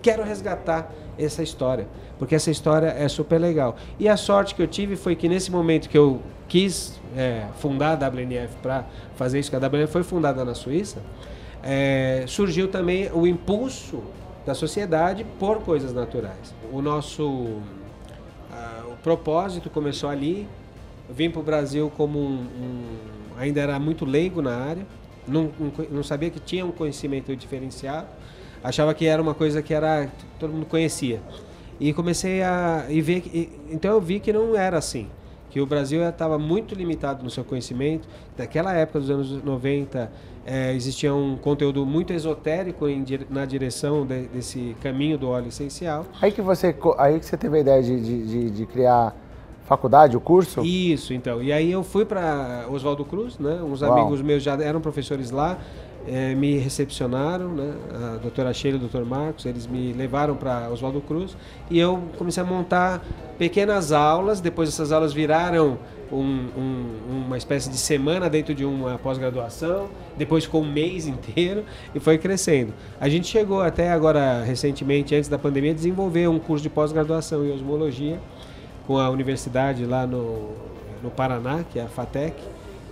quero 0.02 0.24
resgatar 0.24 0.92
essa 1.18 1.42
história, 1.42 1.88
porque 2.20 2.36
essa 2.36 2.52
história 2.52 2.88
é 2.88 3.08
super 3.08 3.40
legal. 3.40 3.76
E 4.00 4.08
a 4.08 4.18
sorte 4.18 4.54
que 4.54 4.62
eu 4.62 4.68
tive 4.68 4.96
foi 4.96 5.16
que 5.16 5.28
nesse 5.28 5.52
momento 5.52 5.90
que 5.90 5.98
eu 5.98 6.22
quis 6.48 7.00
é, 7.16 7.46
fundar 7.58 8.02
a 8.02 8.08
WNF 8.08 8.56
para 8.62 8.86
fazer 9.16 9.40
isso, 9.40 9.50
que 9.50 9.56
a 9.56 9.60
WNF 9.60 9.92
foi 9.92 10.04
fundada 10.04 10.46
na 10.46 10.54
Suíça, 10.54 11.02
é, 11.64 12.26
surgiu 12.28 12.68
também 12.68 13.10
o 13.12 13.26
impulso 13.26 14.04
da 14.46 14.54
sociedade 14.54 15.26
por 15.40 15.62
coisas 15.62 15.92
naturais. 15.92 16.54
O 16.72 16.82
nosso 16.82 17.62
uh, 18.52 18.94
o 18.94 18.98
propósito 18.98 19.70
começou 19.70 20.10
ali. 20.10 20.48
Eu 21.08 21.16
vim 21.16 21.30
para 21.30 21.40
o 21.40 21.44
Brasil 21.44 21.92
como 21.96 22.20
um, 22.20 22.42
um, 22.42 22.98
ainda 23.38 23.62
era 23.62 23.80
muito 23.80 24.06
leigo 24.06 24.42
na 24.42 24.56
área, 24.56 24.86
não, 25.28 25.52
não 25.92 26.04
sabia 26.04 26.30
que 26.30 26.40
tinha 26.40 26.66
um 26.66 26.72
conhecimento 26.72 27.36
diferenciado 27.36 28.08
achava 28.66 28.96
que 28.96 29.06
era 29.06 29.22
uma 29.22 29.36
coisa 29.36 29.62
que 29.62 29.74
era 29.74 30.10
todo 30.40 30.52
mundo 30.52 30.66
conhecia. 30.66 31.22
E 31.80 31.94
comecei 31.94 32.42
a 32.42 32.86
e 32.90 33.00
ver 33.00 33.24
e, 33.32 33.52
então 33.70 33.92
eu 33.92 34.02
vi 34.02 34.20
que 34.20 34.34
não 34.34 34.56
era 34.56 34.78
assim, 34.78 35.08
que 35.52 35.62
o 35.62 35.66
Brasil 35.66 36.02
estava 36.08 36.40
muito 36.40 36.74
limitado 36.74 37.24
no 37.24 37.30
seu 37.30 37.44
conhecimento. 37.44 38.08
Naquela 38.36 38.74
época 38.74 39.00
dos 39.00 39.10
anos 39.10 39.44
90, 39.44 40.12
é, 40.46 40.74
existia 40.74 41.14
um 41.14 41.36
conteúdo 41.36 41.86
muito 41.86 42.14
esotérico 42.14 42.88
em, 42.88 43.04
na 43.30 43.46
direção 43.46 44.06
de, 44.06 44.28
desse 44.28 44.76
caminho 44.82 45.18
do 45.18 45.30
óleo 45.30 45.48
essencial. 45.48 46.06
Aí 46.22 46.32
que 46.32 46.42
você 46.42 46.76
aí 46.98 47.20
que 47.20 47.26
você 47.26 47.36
teve 47.36 47.58
a 47.58 47.62
ideia 47.62 47.82
de, 47.82 48.26
de, 48.28 48.52
de 48.52 48.66
criar 48.66 49.16
faculdade, 49.66 50.16
o 50.16 50.22
curso? 50.22 50.64
Isso, 50.64 51.14
então. 51.14 51.42
E 51.42 51.52
aí 51.52 51.72
eu 51.72 51.84
fui 51.84 52.06
para 52.06 52.66
Oswaldo 52.70 53.04
Cruz, 53.04 53.40
né? 53.40 53.60
Uns 53.64 53.82
Uau. 53.82 53.92
amigos 53.92 54.22
meus 54.22 54.44
já 54.44 54.54
eram 54.62 54.80
professores 54.80 55.32
lá 55.32 55.58
é, 56.08 56.36
me 56.36 56.58
recepcionaram, 56.58 57.50
né? 57.50 57.74
a 57.94 58.18
doutora 58.18 58.54
Sheila 58.54 58.78
e 58.78 58.78
o 58.78 58.82
doutor 58.82 59.06
Marcos, 59.06 59.46
eles 59.46 59.66
me 59.66 59.94
levaram 59.94 60.36
para 60.36 60.70
Oswaldo 60.70 61.02
Cruz 61.02 61.36
e 61.70 61.80
eu 61.80 62.02
comecei 62.18 62.42
a 62.42 62.46
montar 62.46 63.04
pequenas 63.38 63.92
aulas, 63.92 64.40
depois 64.40 64.70
essas 64.70 64.92
aulas 64.92 65.14
viraram 65.14 65.78
um, 66.12 66.48
um, 66.58 67.24
uma 67.26 67.38
espécie 67.38 67.70
de 67.70 67.78
semana 67.78 68.30
dentro 68.30 68.54
de 68.54 68.66
uma 68.66 68.98
pós-graduação, 68.98 69.90
depois 70.18 70.46
ficou 70.46 70.62
um 70.62 70.72
mês 70.72 71.08
inteiro 71.08 71.64
e 71.94 72.00
foi 72.00 72.18
crescendo. 72.18 72.74
A 73.00 73.10
gente 73.10 73.28
chegou 73.28 73.62
até 73.62 73.92
agora, 73.92 74.44
recentemente, 74.44 75.16
antes 75.16 75.30
da 75.30 75.38
pandemia, 75.38 75.72
a 75.72 75.76
desenvolver 75.76 76.28
um 76.28 76.40
curso 76.40 76.64
de 76.64 76.70
pós-graduação 76.70 77.46
em 77.46 77.52
osmologia 77.52 78.20
com 78.86 78.98
a 78.98 79.10
universidade 79.10 79.86
lá 79.86 80.06
no, 80.06 80.50
no 81.02 81.10
Paraná, 81.10 81.64
que 81.64 81.80
é 81.80 81.84
a 81.84 81.88
FATEC, 81.88 82.36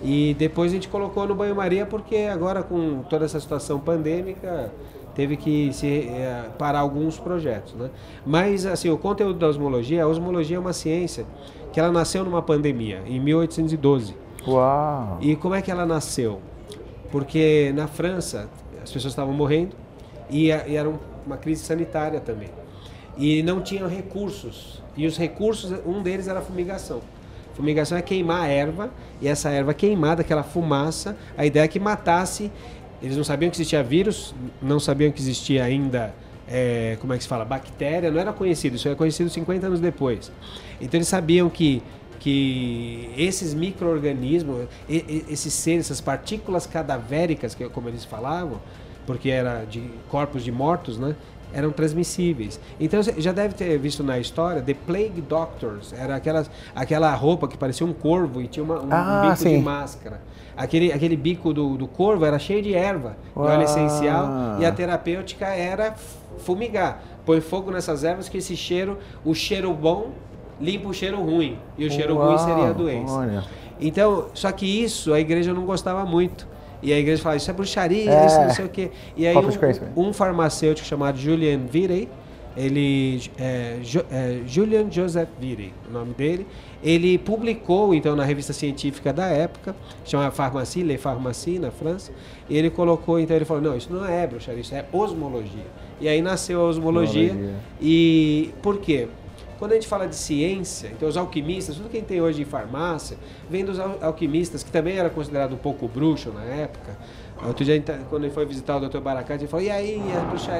e 0.03 0.35
depois 0.37 0.71
a 0.71 0.75
gente 0.75 0.89
colocou 0.89 1.25
no 1.27 1.33
banho-maria 1.33 1.85
porque 1.85 2.27
agora 2.31 2.61
com 2.61 3.03
toda 3.03 3.23
essa 3.23 3.39
situação 3.39 3.79
pandêmica 3.79 4.71
teve 5.15 5.37
que 5.37 5.71
se 5.73 6.07
é, 6.07 6.49
parar 6.57 6.79
alguns 6.79 7.19
projetos, 7.19 7.73
né? 7.73 7.89
Mas 8.25 8.65
assim, 8.65 8.89
o 8.89 8.97
conteúdo 8.97 9.39
da 9.39 9.47
osmologia, 9.47 10.03
a 10.03 10.07
osmologia 10.07 10.57
é 10.57 10.59
uma 10.59 10.73
ciência 10.73 11.25
que 11.71 11.79
ela 11.79 11.91
nasceu 11.91 12.23
numa 12.23 12.41
pandemia 12.41 13.01
em 13.05 13.19
1812. 13.19 14.15
Uau. 14.47 15.17
E 15.21 15.35
como 15.35 15.55
é 15.55 15.61
que 15.61 15.71
ela 15.71 15.85
nasceu? 15.85 16.39
Porque 17.11 17.71
na 17.75 17.87
França 17.87 18.49
as 18.81 18.91
pessoas 18.91 19.11
estavam 19.11 19.33
morrendo 19.33 19.75
e, 20.29 20.47
e 20.47 20.75
era 20.75 20.91
uma 21.25 21.37
crise 21.37 21.63
sanitária 21.63 22.19
também. 22.19 22.49
E 23.17 23.43
não 23.43 23.61
tinham 23.61 23.87
recursos. 23.87 24.81
E 24.95 25.05
os 25.05 25.17
recursos, 25.17 25.71
um 25.85 26.01
deles 26.01 26.27
era 26.27 26.39
a 26.39 26.41
fumigação. 26.41 27.01
Fumigação 27.53 27.97
é 27.97 28.01
queimar 28.01 28.41
a 28.41 28.47
erva 28.47 28.89
e 29.21 29.27
essa 29.27 29.49
erva 29.49 29.73
queimada, 29.73 30.21
aquela 30.21 30.43
fumaça, 30.43 31.15
a 31.37 31.45
ideia 31.45 31.65
é 31.65 31.67
que 31.67 31.79
matasse. 31.79 32.51
Eles 33.03 33.17
não 33.17 33.23
sabiam 33.23 33.51
que 33.51 33.57
existia 33.57 33.83
vírus, 33.83 34.33
não 34.61 34.79
sabiam 34.79 35.11
que 35.11 35.19
existia 35.19 35.65
ainda, 35.65 36.15
é, 36.47 36.97
como 37.01 37.13
é 37.13 37.17
que 37.17 37.23
se 37.23 37.29
fala, 37.29 37.43
bactéria, 37.43 38.09
não 38.09 38.19
era 38.19 38.31
conhecido, 38.31 38.77
isso 38.77 38.87
era 38.87 38.95
conhecido 38.95 39.29
50 39.29 39.67
anos 39.67 39.79
depois. 39.81 40.31
Então 40.79 40.97
eles 40.97 41.09
sabiam 41.09 41.49
que 41.49 41.83
que 42.23 43.09
esses 43.17 43.53
micro-organismos, 43.53 44.69
esses 44.87 45.53
seres, 45.53 45.87
essas 45.87 45.99
partículas 45.99 46.65
cadavéricas, 46.65 47.53
que, 47.53 47.67
como 47.67 47.89
eles 47.89 48.05
falavam, 48.05 48.61
porque 49.05 49.29
era 49.29 49.65
de 49.65 49.83
corpos 50.07 50.41
de 50.41 50.49
mortos, 50.49 50.97
né? 50.97 51.17
Eram 51.53 51.71
transmissíveis. 51.71 52.59
Então 52.79 53.01
você 53.01 53.13
já 53.21 53.31
deve 53.31 53.53
ter 53.53 53.77
visto 53.77 54.03
na 54.03 54.19
história 54.19 54.61
The 54.61 54.73
Plague 54.73 55.21
Doctors, 55.21 55.93
era 55.93 56.15
aquela, 56.15 56.45
aquela 56.75 57.13
roupa 57.13 57.47
que 57.47 57.57
parecia 57.57 57.85
um 57.85 57.93
corvo 57.93 58.41
e 58.41 58.47
tinha 58.47 58.63
uma, 58.63 58.81
um, 58.81 58.87
ah, 58.91 59.21
bico 59.25 59.37
sim. 59.37 59.57
de 59.57 59.63
máscara. 59.63 60.21
Aquele, 60.55 60.91
aquele 60.91 61.15
bico 61.15 61.53
do, 61.53 61.77
do 61.77 61.87
corvo 61.87 62.25
era 62.25 62.37
cheio 62.37 62.61
de 62.61 62.73
erva, 62.73 63.17
óleo 63.35 63.63
essencial, 63.63 64.59
e 64.59 64.65
a 64.65 64.71
terapêutica 64.71 65.47
era 65.47 65.95
fumigar. 66.39 67.01
Põe 67.25 67.41
fogo 67.41 67.71
nessas 67.71 68.03
ervas 68.03 68.29
que 68.29 68.37
esse 68.37 68.55
cheiro, 68.55 68.99
o 69.25 69.33
cheiro 69.33 69.73
bom 69.73 70.11
limpa 70.61 70.89
o 70.89 70.93
cheiro 70.93 71.19
ruim, 71.21 71.57
e 71.77 71.85
o 71.85 71.91
cheiro 71.91 72.15
Uau, 72.15 72.27
ruim 72.27 72.37
seria 72.37 72.69
a 72.69 72.73
doença. 72.73 73.13
Olha. 73.13 73.43
Então, 73.81 74.27
só 74.33 74.51
que 74.51 74.65
isso 74.65 75.11
a 75.13 75.19
igreja 75.19 75.53
não 75.53 75.65
gostava 75.65 76.05
muito. 76.05 76.47
E 76.83 76.91
a 76.91 76.99
igreja 76.99 77.23
fala, 77.23 77.37
isso 77.37 77.49
é 77.49 77.53
bruxaria, 77.53 78.11
é. 78.11 78.25
isso 78.25 78.39
não 78.39 78.49
sei 78.49 78.65
o 78.65 78.69
quê. 78.69 78.91
E 79.15 79.25
aí 79.25 79.35
um, 79.35 80.09
um, 80.09 80.13
farmacêutico 80.13 80.85
chamado 80.85 81.17
Julian 81.17 81.59
Virey, 81.65 82.09
ele 82.55 83.21
é, 83.39 83.79
é, 84.11 84.41
Julian 84.45 84.91
Joseph 84.91 85.29
Virey, 85.39 85.73
o 85.89 85.93
nome 85.93 86.13
dele, 86.13 86.45
ele 86.83 87.17
publicou 87.17 87.95
então 87.95 88.15
na 88.15 88.25
revista 88.25 88.51
científica 88.51 89.13
da 89.13 89.25
época, 89.25 89.73
chama 90.03 90.29
Pharmacie, 90.29 90.83
Le 90.83 90.97
Pharmacie 90.97 91.57
na 91.57 91.71
França, 91.71 92.11
e 92.49 92.57
ele 92.57 92.69
colocou, 92.69 93.17
então 93.17 93.33
ele 93.35 93.45
falou, 93.45 93.63
não, 93.63 93.77
isso 93.77 93.91
não 93.91 94.05
é 94.05 94.27
bruxaria, 94.27 94.61
isso 94.61 94.75
é 94.75 94.85
osmologia. 94.91 95.65
E 96.01 96.07
aí 96.07 96.21
nasceu 96.21 96.59
a 96.59 96.65
osmologia. 96.65 97.31
osmologia. 97.31 97.55
E 97.81 98.51
por 98.61 98.77
quê? 98.79 99.07
Quando 99.59 99.71
a 99.71 99.75
gente 99.75 99.87
fala 99.87 100.07
de 100.07 100.15
ciência, 100.15 100.91
então 100.95 101.07
os 101.07 101.17
alquimistas, 101.17 101.75
tudo 101.75 101.89
quem 101.89 102.01
tem 102.01 102.21
hoje 102.21 102.41
em 102.41 102.45
farmácia, 102.45 103.17
vem 103.49 103.63
dos 103.63 103.79
alquimistas, 103.79 104.63
que 104.63 104.71
também 104.71 104.97
era 104.97 105.09
considerado 105.09 105.53
um 105.53 105.57
pouco 105.57 105.87
bruxo 105.87 106.31
na 106.31 106.43
época. 106.43 106.97
Outro 107.45 107.65
dia, 107.65 107.81
tá, 107.81 107.99
quando 108.09 108.23
ele 108.23 108.33
foi 108.33 108.45
visitar 108.45 108.77
o 108.77 108.87
Dr. 108.87 108.99
Baracate, 108.99 109.43
ele 109.43 109.49
falou, 109.49 109.65
e 109.65 109.69
aí, 109.69 110.01
bruxa, 110.29 110.51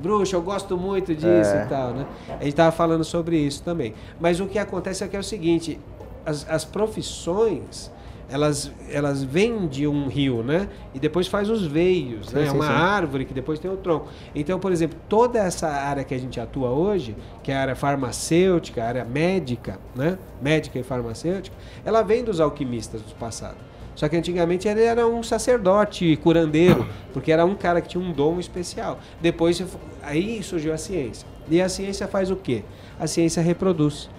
bruxa, 0.00 0.36
eu 0.36 0.42
gosto 0.42 0.76
muito 0.76 1.14
disso 1.14 1.54
é. 1.54 1.64
e 1.64 1.68
tal, 1.68 1.92
né? 1.92 2.06
A 2.28 2.32
gente 2.32 2.48
estava 2.48 2.70
falando 2.72 3.04
sobre 3.04 3.38
isso 3.38 3.62
também. 3.62 3.94
Mas 4.20 4.38
o 4.38 4.46
que 4.46 4.58
acontece 4.58 5.02
é 5.02 5.08
que 5.08 5.16
é 5.16 5.18
o 5.18 5.24
seguinte, 5.24 5.80
as, 6.26 6.46
as 6.48 6.64
profissões 6.64 7.90
elas, 8.28 8.72
elas 8.90 9.22
vêm 9.22 9.66
de 9.68 9.86
um 9.86 10.08
rio, 10.08 10.42
né? 10.42 10.68
E 10.94 10.98
depois 10.98 11.28
faz 11.28 11.48
os 11.48 11.64
veios, 11.64 12.28
sim, 12.28 12.36
né? 12.36 12.46
É 12.46 12.52
uma 12.52 12.66
sim. 12.66 12.72
árvore 12.72 13.24
que 13.24 13.32
depois 13.32 13.58
tem 13.58 13.70
o 13.70 13.76
tronco. 13.76 14.08
Então, 14.34 14.58
por 14.58 14.72
exemplo, 14.72 14.98
toda 15.08 15.38
essa 15.38 15.68
área 15.68 16.02
que 16.02 16.14
a 16.14 16.18
gente 16.18 16.40
atua 16.40 16.70
hoje, 16.70 17.16
que 17.42 17.52
é 17.52 17.56
a 17.56 17.60
área 17.60 17.76
farmacêutica, 17.76 18.82
a 18.82 18.88
área 18.88 19.04
médica, 19.04 19.78
né? 19.94 20.18
Médica 20.42 20.78
e 20.78 20.82
farmacêutica, 20.82 21.56
ela 21.84 22.02
vem 22.02 22.24
dos 22.24 22.40
alquimistas 22.40 23.00
do 23.02 23.14
passado. 23.14 23.56
Só 23.94 24.08
que 24.08 24.16
antigamente 24.16 24.68
ele 24.68 24.82
era 24.82 25.06
um 25.06 25.22
sacerdote 25.22 26.16
curandeiro, 26.16 26.86
porque 27.14 27.32
era 27.32 27.44
um 27.44 27.54
cara 27.54 27.80
que 27.80 27.88
tinha 27.88 28.02
um 28.02 28.12
dom 28.12 28.38
especial. 28.38 28.98
Depois 29.20 29.64
aí 30.02 30.42
surgiu 30.42 30.74
a 30.74 30.78
ciência. 30.78 31.26
E 31.48 31.62
a 31.62 31.68
ciência 31.68 32.08
faz 32.08 32.30
o 32.30 32.36
quê? 32.36 32.62
A 32.98 33.06
ciência 33.06 33.42
reproduz. 33.42 34.10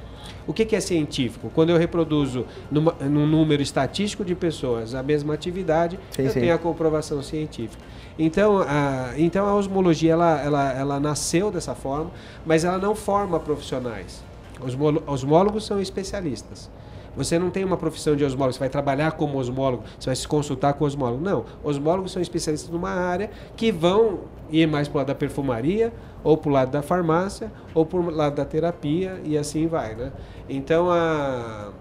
O 0.48 0.54
que, 0.54 0.64
que 0.66 0.76
é 0.76 0.80
científico? 0.80 1.52
Quando 1.54 1.72
eu 1.72 1.78
reproduzo 1.78 2.46
numa, 2.72 2.94
num 2.94 3.28
número 3.28 3.62
estatístico 3.62 4.24
de 4.24 4.34
pessoas 4.34 4.96
a 4.96 5.04
mesma 5.04 5.34
atividade, 5.34 6.00
sim, 6.12 6.24
eu 6.24 6.32
sim. 6.32 6.40
tenho 6.40 6.56
a 6.56 6.58
comprovação 6.58 7.22
científica. 7.22 7.84
Então 8.18 8.60
a, 8.66 9.12
então 9.18 9.46
a 9.46 9.54
osmologia 9.54 10.14
ela, 10.14 10.42
ela, 10.42 10.74
ela 10.74 11.00
nasceu 11.00 11.52
dessa 11.52 11.76
forma, 11.76 12.12
mas 12.46 12.64
ela 12.64 12.78
não 12.78 12.96
forma 12.96 13.40
profissionais. 13.40 14.24
Os 14.62 14.76
osmólogos 15.06 15.66
são 15.66 15.80
especialistas. 15.80 16.70
Você 17.18 17.40
não 17.40 17.50
tem 17.50 17.66
uma 17.66 17.76
profissão 17.76 18.16
de 18.16 18.24
osmólogo, 18.24 18.54
você 18.54 18.60
vai 18.60 18.70
trabalhar 18.70 19.12
como 19.14 19.40
osmólogo, 19.40 19.84
você 20.00 20.06
vai 20.06 20.16
se 20.16 20.28
consultar 20.28 20.76
com 20.76 20.86
osmólogo. 20.86 21.24
Não, 21.24 21.46
osmólogos 21.64 22.12
são 22.12 22.22
especialistas 22.22 22.70
numa 22.70 22.92
área 22.92 23.32
que 23.56 23.72
vão 23.72 24.20
ir 24.52 24.68
mais 24.68 24.88
para 24.88 24.96
o 24.96 24.98
lado 25.00 25.08
da 25.08 25.16
perfumaria, 25.16 25.92
ou 26.24 26.38
para 26.38 26.50
o 26.50 26.54
lado 26.54 26.72
da 26.72 26.84
farmácia, 26.84 27.52
ou 27.74 27.86
para 27.86 28.00
o 28.00 28.10
lado 28.12 28.36
da 28.36 28.46
terapia, 28.46 29.20
e 29.26 29.36
assim 29.36 29.66
vai, 29.66 29.96
né? 29.96 30.12
Então, 30.48 30.92
a, 30.92 31.72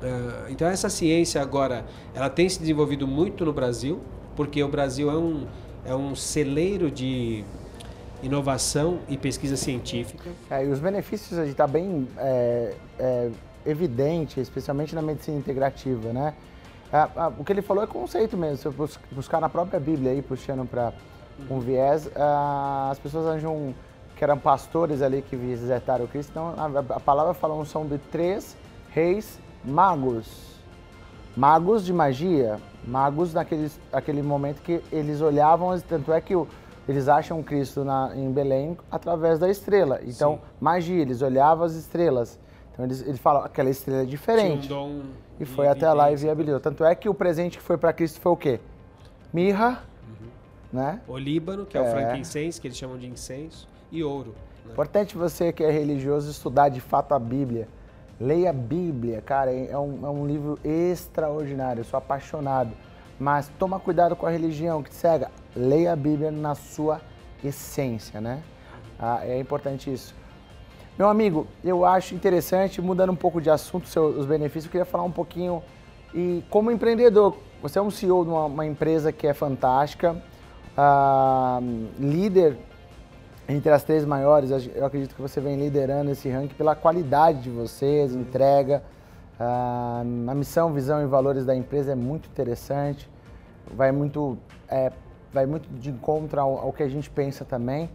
a, 0.00 0.50
então 0.50 0.68
essa 0.68 0.88
ciência 0.88 1.42
agora, 1.42 1.84
ela 2.14 2.30
tem 2.30 2.48
se 2.48 2.60
desenvolvido 2.60 3.06
muito 3.06 3.44
no 3.44 3.52
Brasil, 3.52 3.98
porque 4.36 4.62
o 4.62 4.68
Brasil 4.68 5.10
é 5.10 5.16
um, 5.16 5.46
é 5.84 5.94
um 5.94 6.14
celeiro 6.14 6.88
de 6.88 7.44
inovação 8.22 9.00
e 9.08 9.16
pesquisa 9.16 9.56
científica. 9.56 10.30
É, 10.48 10.64
e 10.64 10.68
os 10.68 10.78
benefícios 10.78 11.36
a 11.36 11.42
gente 11.42 11.52
está 11.52 11.66
bem 11.66 12.06
é, 12.16 12.74
é 12.98 13.30
evidente, 13.66 14.40
especialmente 14.40 14.94
na 14.94 15.02
medicina 15.02 15.38
integrativa, 15.38 16.12
né? 16.12 16.34
o 17.38 17.44
que 17.44 17.52
ele 17.52 17.62
falou 17.62 17.82
é 17.82 17.86
conceito 17.86 18.36
mesmo. 18.36 18.56
Se 18.58 18.66
eu 18.66 18.88
buscar 19.10 19.40
na 19.40 19.48
própria 19.48 19.80
Bíblia 19.80 20.12
aí, 20.12 20.20
puxando 20.20 20.68
para 20.68 20.92
um 21.50 21.58
viés, 21.58 22.10
as 22.90 22.98
pessoas 22.98 23.26
acham 23.26 23.74
que 24.14 24.22
eram 24.22 24.38
pastores 24.38 25.00
ali 25.00 25.22
que 25.22 25.34
visitaram 25.34 26.06
Cristo. 26.06 26.30
Então, 26.30 26.54
a, 26.94 27.00
palavra 27.00 27.34
fala 27.34 27.54
um 27.54 27.64
som 27.64 27.86
de 27.86 27.98
três 27.98 28.56
reis 28.90 29.38
magos. 29.64 30.52
Magos 31.34 31.82
de 31.84 31.94
magia, 31.94 32.60
magos 32.86 33.32
naquele, 33.32 33.70
naquele 33.90 34.22
momento 34.22 34.60
que 34.60 34.82
eles 34.92 35.22
olhavam, 35.22 35.78
tanto 35.80 36.12
é 36.12 36.20
que 36.20 36.36
o, 36.36 36.46
eles 36.86 37.08
acham 37.08 37.42
Cristo 37.42 37.84
na, 37.84 38.12
em 38.14 38.30
Belém 38.30 38.76
através 38.90 39.38
da 39.38 39.48
estrela. 39.48 39.98
Então, 40.04 40.34
Sim. 40.34 40.40
magia, 40.60 41.00
eles 41.00 41.22
olhavam 41.22 41.64
as 41.64 41.74
estrelas. 41.74 42.38
Então 42.72 42.84
eles, 42.84 43.02
eles 43.02 43.20
falam, 43.20 43.42
aquela 43.44 43.70
estrela 43.70 44.02
é 44.02 44.06
diferente. 44.06 44.72
Um 44.72 45.02
e 45.38 45.44
foi 45.44 45.68
até 45.68 45.92
lá 45.92 46.10
e 46.10 46.16
viabilizou. 46.16 46.60
Tanto 46.60 46.84
é 46.84 46.94
que 46.94 47.08
o 47.08 47.14
presente 47.14 47.58
que 47.58 47.64
foi 47.64 47.76
para 47.76 47.92
Cristo 47.92 48.20
foi 48.20 48.32
o 48.32 48.36
quê? 48.36 48.60
Mirra, 49.32 49.82
uhum. 50.08 50.28
né? 50.72 51.00
Olíbano, 51.08 51.66
que 51.66 51.76
é, 51.76 51.80
é, 51.80 51.84
o 51.84 51.90
frankincense, 51.90 52.60
que 52.60 52.66
eles 52.66 52.76
chamam 52.76 52.96
de 52.96 53.06
incenso, 53.06 53.68
e 53.90 54.02
ouro. 54.02 54.34
Né? 54.64 54.72
Importante 54.72 55.16
você 55.16 55.52
que 55.52 55.62
é 55.62 55.70
religioso 55.70 56.30
estudar 56.30 56.68
de 56.68 56.80
fato 56.80 57.12
a 57.12 57.18
Bíblia. 57.18 57.68
Leia 58.20 58.50
a 58.50 58.52
Bíblia, 58.52 59.20
cara, 59.20 59.52
é 59.52 59.76
um, 59.76 60.06
é 60.06 60.10
um 60.10 60.26
livro 60.26 60.58
extraordinário, 60.64 61.80
eu 61.80 61.84
sou 61.84 61.98
apaixonado. 61.98 62.70
Mas 63.18 63.50
toma 63.58 63.80
cuidado 63.80 64.14
com 64.14 64.26
a 64.26 64.30
religião 64.30 64.82
que 64.82 64.90
te 64.90 64.96
cega. 64.96 65.30
Leia 65.54 65.92
a 65.92 65.96
Bíblia 65.96 66.30
na 66.30 66.54
sua 66.54 67.00
essência, 67.42 68.20
né? 68.20 68.42
Ah, 68.98 69.20
é 69.26 69.38
importante 69.38 69.92
isso. 69.92 70.14
Meu 70.98 71.08
amigo, 71.08 71.46
eu 71.64 71.86
acho 71.86 72.14
interessante, 72.14 72.82
mudando 72.82 73.12
um 73.12 73.16
pouco 73.16 73.40
de 73.40 73.48
assunto, 73.48 73.88
seus, 73.88 74.14
os 74.14 74.26
benefícios, 74.26 74.66
eu 74.66 74.70
queria 74.70 74.84
falar 74.84 75.04
um 75.04 75.10
pouquinho. 75.10 75.62
E 76.14 76.44
como 76.50 76.70
empreendedor, 76.70 77.34
você 77.62 77.78
é 77.78 77.82
um 77.82 77.90
CEO 77.90 78.24
de 78.24 78.30
uma, 78.30 78.44
uma 78.44 78.66
empresa 78.66 79.10
que 79.10 79.26
é 79.26 79.32
fantástica, 79.32 80.14
uh, 80.76 81.88
líder 81.98 82.58
entre 83.48 83.70
as 83.70 83.82
três 83.82 84.04
maiores, 84.04 84.50
eu 84.74 84.84
acredito 84.84 85.14
que 85.14 85.22
você 85.22 85.40
vem 85.40 85.56
liderando 85.56 86.10
esse 86.10 86.28
ranking 86.28 86.54
pela 86.54 86.74
qualidade 86.74 87.40
de 87.40 87.50
vocês, 87.50 88.14
entrega. 88.14 88.82
Uh, 89.40 90.30
a 90.30 90.34
missão, 90.34 90.74
visão 90.74 91.02
e 91.02 91.06
valores 91.06 91.46
da 91.46 91.56
empresa 91.56 91.92
é 91.92 91.94
muito 91.94 92.28
interessante, 92.28 93.08
vai 93.74 93.90
muito, 93.90 94.36
é, 94.68 94.92
vai 95.32 95.46
muito 95.46 95.68
de 95.68 95.90
encontro 95.90 96.40
ao, 96.40 96.58
ao 96.58 96.72
que 96.72 96.82
a 96.82 96.88
gente 96.88 97.08
pensa 97.10 97.44
também. 97.44 97.88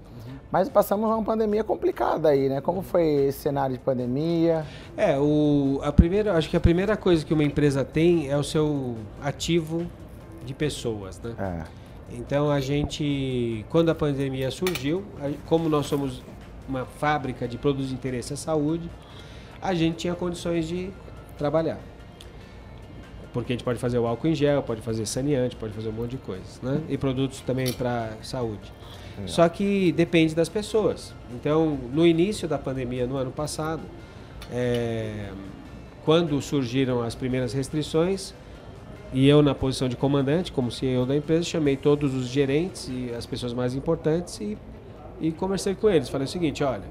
Mas 0.51 0.69
passamos 0.69 1.09
uma 1.09 1.23
pandemia 1.23 1.63
complicada 1.63 2.29
aí, 2.29 2.47
né? 2.47 2.61
Como 2.61 2.81
foi 2.81 3.05
esse 3.27 3.39
cenário 3.39 3.75
de 3.75 3.81
pandemia? 3.81 4.65
É, 4.95 5.17
o, 5.19 5.79
a 5.83 5.91
primeira, 5.91 6.33
acho 6.33 6.49
que 6.49 6.55
a 6.55 6.59
primeira 6.59 6.95
coisa 6.95 7.25
que 7.25 7.33
uma 7.33 7.43
empresa 7.43 7.83
tem 7.83 8.29
é 8.29 8.37
o 8.37 8.43
seu 8.43 8.95
ativo 9.21 9.85
de 10.45 10.53
pessoas, 10.53 11.19
né? 11.19 11.35
É. 11.37 11.87
Então 12.15 12.49
a 12.49 12.61
gente, 12.61 13.65
quando 13.69 13.89
a 13.89 13.95
pandemia 13.95 14.49
surgiu, 14.49 15.03
como 15.45 15.67
nós 15.67 15.87
somos 15.87 16.23
uma 16.67 16.85
fábrica 16.85 17.47
de 17.47 17.57
produtos 17.57 17.89
de 17.89 17.93
interesse 17.93 18.33
à 18.33 18.37
saúde, 18.37 18.89
a 19.61 19.73
gente 19.73 19.97
tinha 19.97 20.15
condições 20.15 20.67
de 20.67 20.91
trabalhar. 21.37 21.79
Porque 23.37 23.53
a 23.53 23.55
gente 23.55 23.63
pode 23.63 23.77
fazer 23.77 23.99
o 23.99 24.07
álcool 24.07 24.29
em 24.29 24.33
gel, 24.33 24.63
pode 24.63 24.81
fazer 24.81 25.05
saneante, 25.05 25.55
pode 25.55 25.71
fazer 25.71 25.89
um 25.89 25.91
monte 25.91 26.11
de 26.11 26.17
coisas, 26.17 26.59
né? 26.59 26.81
E 26.89 26.97
produtos 26.97 27.39
também 27.41 27.71
para 27.71 28.13
saúde. 28.23 28.73
Só 29.27 29.47
que 29.47 29.91
depende 29.91 30.33
das 30.33 30.49
pessoas. 30.49 31.13
Então, 31.33 31.77
no 31.93 32.05
início 32.05 32.47
da 32.47 32.57
pandemia, 32.57 33.05
no 33.05 33.15
ano 33.15 33.31
passado, 33.31 33.81
é, 34.51 35.29
quando 36.03 36.41
surgiram 36.41 37.03
as 37.03 37.13
primeiras 37.13 37.53
restrições, 37.53 38.33
e 39.13 39.27
eu 39.27 39.43
na 39.43 39.53
posição 39.53 39.87
de 39.87 39.95
comandante, 39.95 40.51
como 40.51 40.71
CEO 40.71 41.05
da 41.05 41.15
empresa, 41.15 41.43
chamei 41.43 41.77
todos 41.77 42.15
os 42.15 42.27
gerentes 42.27 42.89
e 42.89 43.13
as 43.15 43.27
pessoas 43.27 43.53
mais 43.53 43.75
importantes 43.75 44.41
e, 44.41 44.57
e 45.21 45.31
conversei 45.31 45.75
com 45.75 45.87
eles. 45.87 46.09
Falei 46.09 46.25
o 46.25 46.29
seguinte, 46.29 46.63
olha, 46.63 46.85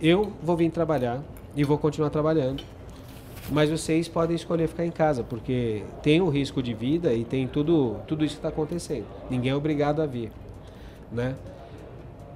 eu 0.00 0.32
vou 0.42 0.56
vir 0.56 0.70
trabalhar 0.70 1.20
e 1.56 1.64
vou 1.64 1.76
continuar 1.76 2.10
trabalhando, 2.10 2.62
mas 3.50 3.70
vocês 3.70 4.08
podem 4.08 4.36
escolher 4.36 4.68
ficar 4.68 4.84
em 4.84 4.90
casa, 4.90 5.22
porque 5.22 5.82
tem 6.02 6.20
o 6.20 6.28
risco 6.28 6.62
de 6.62 6.72
vida 6.72 7.12
e 7.12 7.24
tem 7.24 7.46
tudo, 7.46 7.96
tudo 8.06 8.24
isso 8.24 8.34
que 8.34 8.38
está 8.38 8.48
acontecendo. 8.48 9.06
Ninguém 9.28 9.52
é 9.52 9.54
obrigado 9.54 10.00
a 10.00 10.06
vir 10.06 10.30
né? 11.10 11.34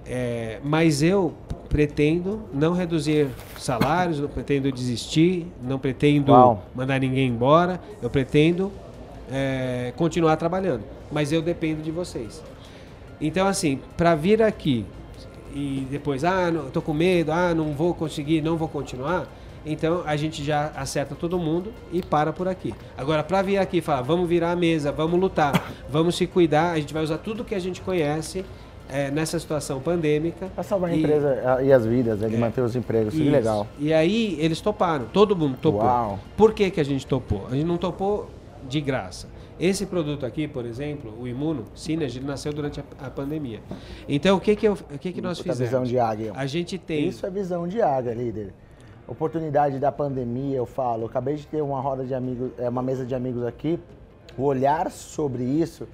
É, 0.07 0.59
mas 0.62 1.03
eu 1.03 1.33
pretendo 1.68 2.42
não 2.53 2.72
reduzir 2.72 3.29
salários, 3.59 4.20
não 4.20 4.29
pretendo 4.29 4.70
desistir, 4.70 5.46
não 5.62 5.79
pretendo 5.79 6.31
Uau. 6.31 6.62
mandar 6.74 7.00
ninguém 7.00 7.29
embora, 7.29 7.81
eu 8.03 8.11
pretendo 8.11 8.70
é, 9.31 9.92
continuar 9.96 10.37
trabalhando, 10.37 10.83
mas 11.11 11.33
eu 11.33 11.40
dependo 11.40 11.83
de 11.83 11.90
vocês. 11.90 12.42
Então, 13.20 13.46
assim, 13.46 13.81
para 13.96 14.14
vir 14.14 14.42
aqui 14.42 14.85
e 15.55 15.87
depois, 15.90 16.24
ah, 16.24 16.50
não, 16.50 16.70
tô 16.70 16.83
com 16.83 16.92
medo, 16.92 17.33
ah, 17.33 17.55
não 17.55 17.72
vou 17.72 17.94
conseguir, 17.94 18.42
não 18.42 18.57
vou 18.57 18.68
continuar, 18.68 19.27
então 19.64 20.03
a 20.07 20.16
gente 20.16 20.44
já 20.44 20.72
acerta 20.77 21.14
todo 21.14 21.38
mundo 21.38 21.72
e 21.92 22.03
para 22.03 22.33
por 22.33 22.48
aqui. 22.48 22.74
Agora, 22.96 23.22
para 23.22 23.42
vir 23.42 23.59
aqui 23.59 23.79
e 23.79 23.81
falar, 23.81 24.03
vamos 24.03 24.29
virar 24.29 24.53
a 24.53 24.57
mesa, 24.57 24.92
vamos 24.92 25.18
lutar, 25.18 25.72
vamos 25.88 26.16
se 26.16 26.27
cuidar, 26.27 26.72
a 26.72 26.77
gente 26.77 26.92
vai 26.92 27.03
usar 27.03 27.18
tudo 27.18 27.44
que 27.44 27.55
a 27.55 27.59
gente 27.59 27.81
conhece 27.81 28.44
é, 28.88 29.11
nessa 29.11 29.38
situação 29.38 29.81
pandêmica. 29.81 30.46
Para 30.55 30.64
salvar 30.64 30.90
a 30.90 30.96
empresa 30.96 31.61
e 31.62 31.72
as 31.72 31.87
vidas, 31.87 32.20
né, 32.20 32.29
de 32.29 32.37
é, 32.37 32.38
manter 32.38 32.61
os 32.61 32.77
empregos, 32.77 33.14
isso. 33.14 33.31
legal. 33.31 33.66
E 33.79 33.92
aí 33.92 34.37
eles 34.38 34.61
toparam, 34.61 35.07
todo 35.07 35.35
mundo 35.35 35.57
topou. 35.61 35.83
Uau. 35.83 36.18
Por 36.37 36.53
que, 36.53 36.70
que 36.70 36.81
a 36.81 36.85
gente 36.85 37.07
topou? 37.07 37.46
A 37.50 37.55
gente 37.55 37.66
não 37.66 37.79
topou 37.79 38.29
de 38.68 38.81
graça. 38.81 39.29
Esse 39.59 39.87
produto 39.87 40.27
aqui, 40.27 40.48
por 40.48 40.66
exemplo, 40.66 41.14
o 41.18 41.29
Imuno 41.29 41.64
Synergy, 41.77 42.18
ele 42.18 42.27
nasceu 42.27 42.53
durante 42.53 42.81
a, 42.81 42.85
a, 43.07 43.11
pandemia. 43.11 43.61
Então, 44.09 44.37
o 44.37 44.40
que 44.40 44.57
que, 44.57 44.66
eu, 44.66 44.72
o 44.72 44.98
que, 44.98 45.12
que 45.12 45.20
nós 45.20 45.38
fizemos? 45.38 45.61
visão 45.61 45.85
de 45.85 45.96
águia. 45.96 46.33
A 46.35 46.44
gente 46.44 46.77
tem... 46.77 47.07
Isso 47.07 47.24
é 47.24 47.31
visão 47.31 47.68
de 47.68 47.81
águia, 47.81 48.12
líder. 48.12 48.53
Oportunidade 49.07 49.79
da 49.79 49.93
pandemia, 49.93 50.57
eu 50.57 50.67
falo. 50.67 51.03
Eu 51.03 51.07
acabei 51.07 51.37
de 51.37 51.47
ter 51.47 51.62
uma 51.62 51.81
roda 51.81 52.05
de 52.05 52.14
amigos, 52.14 52.51
é, 52.59 52.69
uma 52.69 52.83
mesa 52.83 53.05
de 53.05 53.14
amigos 53.14 53.45
aqui. 53.45 53.79
O 54.37 54.43
olhar 54.43 54.90
sobre 54.90 55.45
isso 55.45 55.87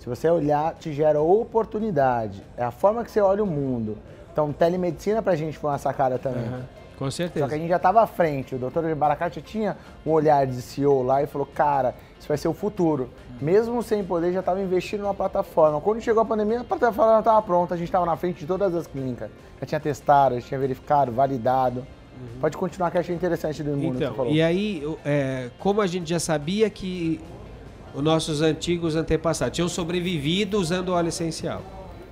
se 0.00 0.08
você 0.08 0.30
olhar, 0.30 0.74
te 0.76 0.94
gera 0.94 1.20
oportunidade. 1.20 2.42
É 2.56 2.64
a 2.64 2.70
forma 2.70 3.04
que 3.04 3.10
você 3.10 3.20
olha 3.20 3.44
o 3.44 3.46
mundo. 3.46 3.98
Então, 4.32 4.50
telemedicina 4.50 5.20
pra 5.20 5.36
gente 5.36 5.58
foi 5.58 5.70
uma 5.70 5.76
sacada 5.76 6.18
também. 6.18 6.42
Uhum. 6.42 6.62
Com 6.98 7.10
certeza. 7.10 7.44
Só 7.44 7.48
que 7.48 7.54
a 7.54 7.58
gente 7.58 7.68
já 7.68 7.76
estava 7.76 8.00
à 8.00 8.06
frente. 8.06 8.54
O 8.54 8.58
doutor 8.58 8.94
Baracate 8.94 9.42
tinha 9.42 9.76
um 10.04 10.10
olhar 10.10 10.46
de 10.46 10.62
CEO 10.62 11.02
lá 11.02 11.22
e 11.22 11.26
falou, 11.26 11.46
cara, 11.46 11.94
isso 12.18 12.26
vai 12.26 12.38
ser 12.38 12.48
o 12.48 12.54
futuro. 12.54 13.10
Mesmo 13.42 13.82
sem 13.82 14.02
poder, 14.02 14.32
já 14.32 14.40
estava 14.40 14.62
investindo 14.62 15.02
numa 15.02 15.12
plataforma. 15.12 15.82
Quando 15.82 16.00
chegou 16.00 16.22
a 16.22 16.26
pandemia, 16.26 16.60
a 16.62 16.64
plataforma 16.64 17.18
estava 17.18 17.42
pronta, 17.42 17.74
a 17.74 17.76
gente 17.76 17.88
estava 17.88 18.06
na 18.06 18.16
frente 18.16 18.40
de 18.40 18.46
todas 18.46 18.74
as 18.74 18.86
clínicas. 18.86 19.30
Já 19.60 19.66
tinha 19.66 19.80
testado, 19.80 20.34
já 20.36 20.46
tinha 20.46 20.60
verificado, 20.60 21.12
validado. 21.12 21.86
Pode 22.40 22.56
continuar 22.56 22.90
que 22.90 22.96
eu 22.96 23.00
achei 23.00 23.14
interessante 23.14 23.62
do 23.62 23.70
imuno 23.70 23.96
Então, 23.96 24.26
e 24.26 24.40
aí, 24.40 24.82
é, 25.04 25.50
como 25.58 25.80
a 25.80 25.86
gente 25.86 26.08
já 26.08 26.18
sabia 26.18 26.68
que 26.70 27.20
os 27.94 28.02
nossos 28.02 28.40
antigos 28.40 28.96
antepassados 28.96 29.54
tinham 29.54 29.68
sobrevivido 29.68 30.58
usando 30.58 30.90
óleo 30.90 31.08
essencial, 31.08 31.62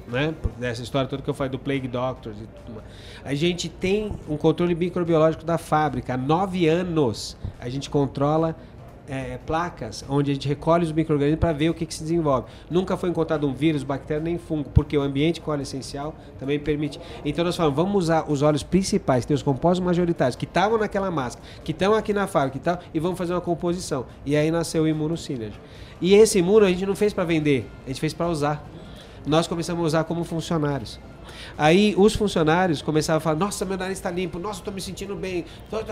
né? 0.06 0.34
Dessa 0.58 0.82
história 0.82 1.08
toda 1.08 1.22
que 1.22 1.30
eu 1.30 1.34
falei 1.34 1.50
do 1.50 1.58
Plague 1.58 1.88
Doctors 1.88 2.36
e 2.36 2.46
tudo 2.46 2.76
mais. 2.76 2.86
A 3.24 3.34
gente 3.34 3.68
tem 3.68 4.12
um 4.28 4.36
controle 4.36 4.74
microbiológico 4.74 5.44
da 5.44 5.58
fábrica. 5.58 6.14
Há 6.14 6.16
nove 6.16 6.68
anos 6.68 7.36
a 7.60 7.68
gente 7.68 7.88
controla 7.88 8.56
é, 9.08 9.38
placas 9.46 10.04
onde 10.08 10.30
a 10.30 10.34
gente 10.34 10.46
recolhe 10.46 10.84
os 10.84 10.92
micro-organismos 10.92 11.40
para 11.40 11.52
ver 11.52 11.70
o 11.70 11.74
que, 11.74 11.86
que 11.86 11.94
se 11.94 12.02
desenvolve. 12.02 12.46
Nunca 12.70 12.96
foi 12.96 13.10
encontrado 13.10 13.46
um 13.46 13.54
vírus, 13.54 13.82
bactéria 13.82 14.22
nem 14.22 14.38
fungo, 14.38 14.70
porque 14.70 14.96
o 14.96 15.00
ambiente 15.00 15.40
com 15.40 15.50
óleo 15.50 15.62
essencial 15.62 16.14
também 16.38 16.58
permite. 16.58 17.00
Então 17.24 17.44
nós 17.44 17.56
falamos, 17.56 17.76
vamos 17.76 18.04
usar 18.04 18.30
os 18.30 18.42
óleos 18.42 18.62
principais, 18.62 19.24
que 19.24 19.28
tem 19.28 19.34
os 19.34 19.42
compostos 19.42 19.84
majoritários, 19.84 20.36
que 20.36 20.44
estavam 20.44 20.78
naquela 20.78 21.10
máscara, 21.10 21.46
que 21.64 21.72
estão 21.72 21.94
aqui 21.94 22.12
na 22.12 22.26
fábrica 22.26 22.58
e 22.58 22.60
tal, 22.60 22.78
e 22.92 23.00
vamos 23.00 23.18
fazer 23.18 23.32
uma 23.32 23.40
composição. 23.40 24.06
E 24.24 24.36
aí 24.36 24.50
nasceu 24.50 24.82
o 24.82 24.88
Imuno 24.88 25.16
Synergy. 25.16 25.58
E 26.00 26.14
esse 26.14 26.38
imuno 26.38 26.64
a 26.64 26.68
gente 26.68 26.86
não 26.86 26.94
fez 26.94 27.12
para 27.12 27.24
vender, 27.24 27.68
a 27.84 27.88
gente 27.88 28.00
fez 28.00 28.12
para 28.14 28.28
usar. 28.28 28.64
Nós 29.26 29.46
começamos 29.46 29.82
a 29.82 29.86
usar 29.86 30.04
como 30.04 30.22
funcionários. 30.22 31.00
Aí 31.56 31.94
os 31.96 32.14
funcionários 32.14 32.82
começavam 32.82 33.18
a 33.18 33.20
falar: 33.20 33.36
Nossa, 33.36 33.64
meu 33.64 33.76
nariz 33.76 33.98
está 33.98 34.10
limpo, 34.10 34.38
nossa, 34.38 34.60
estou 34.60 34.72
me 34.72 34.80
sentindo 34.80 35.14
bem. 35.14 35.44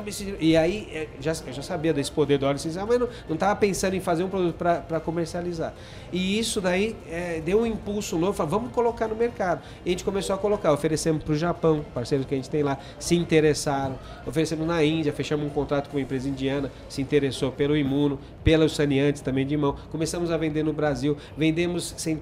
Me 0.04 0.12
sentindo... 0.12 0.36
E 0.40 0.56
aí 0.56 0.88
eh, 0.92 1.08
já, 1.20 1.32
eu 1.46 1.52
já 1.52 1.62
sabia 1.62 1.92
desse 1.92 2.10
poder 2.10 2.38
do 2.38 2.46
óleo 2.46 2.56
essencial, 2.56 2.86
mas 2.86 2.98
não 2.98 3.34
estava 3.34 3.56
pensando 3.56 3.94
em 3.94 4.00
fazer 4.00 4.24
um 4.24 4.28
produto 4.28 4.54
para 4.54 5.00
comercializar. 5.00 5.74
E 6.12 6.38
isso 6.38 6.60
daí 6.60 6.96
eh, 7.08 7.42
deu 7.44 7.60
um 7.60 7.66
impulso 7.66 8.18
novo: 8.18 8.32
falou, 8.32 8.50
vamos 8.50 8.72
colocar 8.72 9.08
no 9.08 9.16
mercado. 9.16 9.62
E 9.84 9.88
a 9.88 9.90
gente 9.90 10.04
começou 10.04 10.34
a 10.34 10.38
colocar, 10.38 10.72
oferecemos 10.72 11.22
para 11.22 11.32
o 11.32 11.36
Japão, 11.36 11.84
parceiros 11.94 12.26
que 12.26 12.34
a 12.34 12.36
gente 12.36 12.50
tem 12.50 12.62
lá, 12.62 12.78
se 12.98 13.16
interessaram. 13.16 13.98
Oferecemos 14.26 14.66
na 14.66 14.82
Índia, 14.82 15.12
fechamos 15.12 15.46
um 15.46 15.50
contrato 15.50 15.88
com 15.88 15.96
uma 15.96 16.02
empresa 16.02 16.28
indiana, 16.28 16.70
se 16.88 17.00
interessou 17.02 17.52
pelo 17.52 17.76
imuno, 17.76 18.18
pelos 18.42 18.74
saneantes 18.74 19.22
também 19.22 19.46
de 19.46 19.56
mão. 19.56 19.76
Começamos 19.90 20.30
a 20.30 20.36
vender 20.36 20.62
no 20.62 20.72
Brasil, 20.72 21.16
vendemos. 21.36 21.94
Sem, 21.96 22.20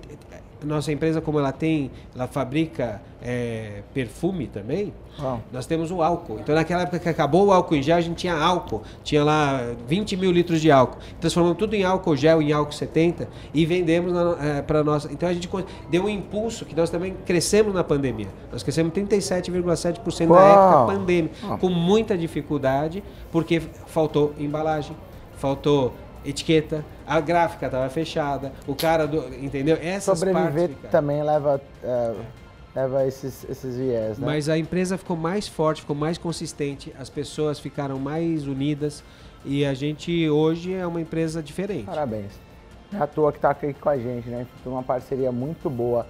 nossa 0.65 0.93
empresa, 0.93 1.21
como 1.21 1.39
ela 1.39 1.53
tem, 1.53 1.91
ela 2.15 2.27
fabrica 2.27 3.01
é, 3.23 3.83
perfume 3.93 4.47
também, 4.47 4.93
nós 5.53 5.65
temos 5.67 5.91
o 5.91 6.03
álcool. 6.03 6.39
Então, 6.41 6.55
naquela 6.55 6.83
época 6.83 6.99
que 6.99 7.09
acabou 7.09 7.47
o 7.47 7.53
álcool 7.53 7.77
em 7.77 7.83
gel, 7.83 7.97
a 7.97 8.01
gente 8.01 8.17
tinha 8.17 8.35
álcool. 8.35 8.83
Tinha 9.03 9.23
lá 9.25 9.61
20 9.87 10.17
mil 10.17 10.31
litros 10.31 10.61
de 10.61 10.71
álcool. 10.71 10.99
Transformamos 11.21 11.57
tudo 11.57 11.75
em 11.75 11.85
álcool 11.85 12.17
gel, 12.17 12.43
em 12.43 12.53
álcool 12.53 12.73
70 12.73 13.29
e 13.53 13.65
vendemos 13.65 14.13
para 14.67 14.85
nossa. 14.85 15.13
Então, 15.13 15.29
a 15.29 15.33
gente 15.33 15.49
deu 15.89 16.05
um 16.05 16.09
impulso 16.09 16.65
que 16.65 16.75
nós 16.75 16.91
também 16.91 17.15
crescemos 17.25 17.73
na 17.73 17.85
pandemia. 17.85 18.29
Nós 18.53 18.63
crescemos 18.63 18.93
37,7% 18.93 20.27
na 20.27 20.41
época 20.41 20.87
pandêmica, 20.87 21.47
Uau. 21.47 21.59
com 21.59 21.69
muita 21.69 22.19
dificuldade, 22.19 23.03
porque 23.31 23.61
faltou 23.87 24.35
embalagem, 24.39 24.97
faltou 25.37 25.95
etiqueta, 26.25 26.85
a 27.07 27.21
gráfica 27.21 27.67
estava 27.67 27.89
fechada, 27.89 28.53
o 28.67 28.75
cara 28.75 29.07
do. 29.07 29.19
Entendeu? 29.35 29.79
Essas 29.81 30.19
Sobreviver 30.19 30.71
partes 30.71 30.91
também 30.91 31.23
leva, 31.23 31.61
é, 31.83 32.15
leva 32.75 33.07
esses, 33.07 33.45
esses 33.49 33.77
viés, 33.77 34.19
né? 34.19 34.27
Mas 34.27 34.49
a 34.49 34.59
empresa 34.59 34.97
ficou 34.99 35.17
mais 35.17 35.47
forte, 35.47 35.83
ficou 35.83 35.97
mais 35.97 36.19
consistente, 36.19 36.95
as 36.99 37.11
pessoas 37.11 37.59
ficaram 37.59 37.99
mais 37.99 38.47
unidas 38.47 39.05
e 39.45 39.65
a 39.65 39.75
gente 39.75 40.29
hoje 40.29 40.73
é 40.73 40.87
uma 40.87 41.01
empresa 41.01 41.43
diferente. 41.43 41.85
Parabéns. 41.85 42.33
Não 42.91 43.01
é 43.01 43.03
à 43.03 43.07
toa 43.07 43.33
que 43.33 43.39
tá 43.39 43.51
aqui 43.51 43.75
com 43.75 43.89
a 43.89 43.97
gente, 43.97 44.29
né? 44.29 44.47
Foi 44.63 44.73
uma 44.73 44.83
parceria 44.83 45.31
muito 45.31 45.69
boa. 45.69 46.07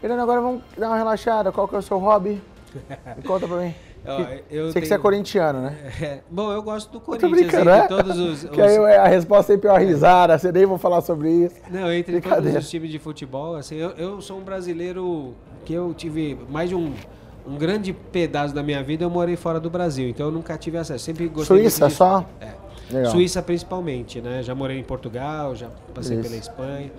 Fernando, 0.00 0.20
agora 0.20 0.40
vamos 0.40 0.62
dar 0.76 0.88
uma 0.88 0.96
relaxada. 0.96 1.52
Qual 1.52 1.66
que 1.66 1.74
é 1.74 1.78
o 1.78 1.82
seu 1.82 1.98
hobby? 1.98 2.40
Me 3.16 3.22
conta 3.22 3.46
pra 3.46 3.56
mim. 3.58 3.74
Eu 4.50 4.70
Sei 4.70 4.80
que 4.82 4.86
você 4.86 4.94
é 4.94 4.96
tenho- 4.96 5.02
corintiano, 5.02 5.60
né? 5.62 5.76
É, 6.00 6.20
bom, 6.30 6.52
eu 6.52 6.62
gosto 6.62 6.88
do 6.92 7.00
tô 7.00 7.06
Corinthians, 7.06 7.32
brincando, 7.32 7.70
entre 7.70 7.84
é? 7.84 7.86
todos 7.88 8.18
os, 8.18 8.44
Que 8.50 8.60
aí 8.62 8.78
os- 8.78 8.84
a 8.86 9.06
resposta 9.08 9.52
sempre 9.54 9.68
é 9.68 9.72
uma 9.72 9.78
risada, 9.78 10.38
você 10.38 10.52
nem 10.52 10.64
vou 10.66 10.78
falar 10.78 11.00
sobre 11.00 11.30
isso. 11.30 11.56
Não, 11.70 11.92
entre 11.92 12.20
todos 12.20 12.54
os 12.54 12.70
times 12.70 12.90
de 12.90 12.98
futebol, 12.98 13.56
assim, 13.56 13.76
eu, 13.76 13.90
eu 13.90 14.20
sou 14.20 14.38
um 14.38 14.42
brasileiro 14.42 15.34
que 15.64 15.72
eu 15.72 15.92
tive 15.94 16.38
mais 16.48 16.68
de 16.68 16.74
um, 16.76 16.92
um 17.46 17.56
grande 17.56 17.92
pedaço 17.92 18.54
da 18.54 18.62
minha 18.62 18.82
vida, 18.82 19.04
eu 19.04 19.10
morei 19.10 19.34
fora 19.36 19.58
do 19.58 19.68
Brasil, 19.70 20.08
então 20.08 20.26
eu 20.26 20.32
nunca 20.32 20.56
tive 20.56 20.78
acesso. 20.78 21.04
Sempre 21.04 21.26
gostei 21.28 21.56
Suíça 21.58 21.90
só? 21.90 22.24
É. 22.40 22.48
Legal. 22.88 23.10
Suíça 23.10 23.42
principalmente, 23.42 24.20
né? 24.20 24.44
Já 24.44 24.54
morei 24.54 24.78
em 24.78 24.82
Portugal, 24.84 25.56
já 25.56 25.66
passei 25.92 26.18
Isso. 26.20 26.28
pela 26.28 26.40
Espanha. 26.40 26.92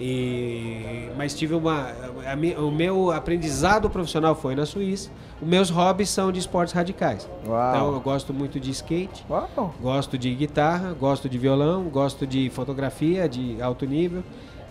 E, 0.00 1.10
mas 1.14 1.34
tive 1.34 1.54
uma. 1.54 1.88
a 2.24 2.60
o 2.60 2.70
meu 2.70 3.10
aprendizado 3.10 3.90
profissional 3.90 4.34
foi 4.34 4.54
na 4.54 4.64
Suíça. 4.64 5.10
Os 5.40 5.46
meus 5.46 5.68
hobbies 5.68 6.08
são 6.08 6.32
de 6.32 6.38
esportes 6.38 6.72
radicais. 6.72 7.28
Uau. 7.46 7.74
Então 7.74 7.92
eu 7.92 8.00
gosto 8.00 8.32
muito 8.32 8.58
de 8.58 8.70
skate, 8.70 9.24
Uau. 9.28 9.74
gosto 9.80 10.16
de 10.16 10.34
guitarra, 10.34 10.94
gosto 10.94 11.28
de 11.28 11.36
violão, 11.36 11.84
gosto 11.84 12.26
de 12.26 12.48
fotografia 12.48 13.28
de 13.28 13.60
alto 13.60 13.84
nível, 13.84 14.22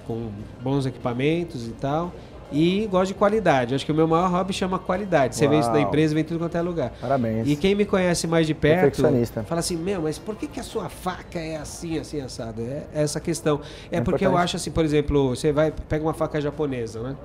com 0.07 0.29
bons 0.61 0.87
equipamentos 0.87 1.67
e 1.67 1.73
tal. 1.73 2.11
E 2.51 2.87
gosto 2.91 3.09
de 3.09 3.13
qualidade. 3.13 3.75
Acho 3.75 3.85
que 3.85 3.91
o 3.91 3.95
meu 3.95 4.07
maior 4.07 4.29
hobby 4.29 4.53
chama 4.53 4.79
qualidade. 4.79 5.35
Você 5.35 5.47
vê 5.47 5.59
isso 5.59 5.69
na 5.69 5.75
Uau. 5.77 5.83
empresa, 5.87 6.15
vem 6.15 6.23
tudo 6.23 6.39
quanto 6.39 6.55
é 6.57 6.61
lugar. 6.61 6.91
Parabéns. 6.99 7.47
E 7.47 7.55
quem 7.55 7.75
me 7.75 7.85
conhece 7.85 8.25
mais 8.27 8.47
de 8.47 8.53
perto 8.53 9.01
fala 9.45 9.59
assim, 9.59 9.75
meu, 9.77 10.01
mas 10.01 10.17
por 10.17 10.35
que, 10.35 10.47
que 10.47 10.59
a 10.59 10.63
sua 10.63 10.89
faca 10.89 11.39
é 11.39 11.57
assim, 11.57 11.99
assim, 11.99 12.19
assado? 12.21 12.61
É 12.61 12.83
essa 12.93 13.19
questão. 13.19 13.61
É, 13.91 13.97
É 13.97 14.01
porque 14.01 14.23
eu 14.25 14.29
importante. 14.29 14.43
acho 14.45 14.55
assim, 14.57 14.71
por 14.71 14.83
exemplo, 14.83 15.29
você 15.35 15.51
vai, 15.51 15.71
pega 15.87 16.03
uma 16.03 16.13
faca 16.13 16.41
japonesa, 16.41 17.01
né? 17.01 17.15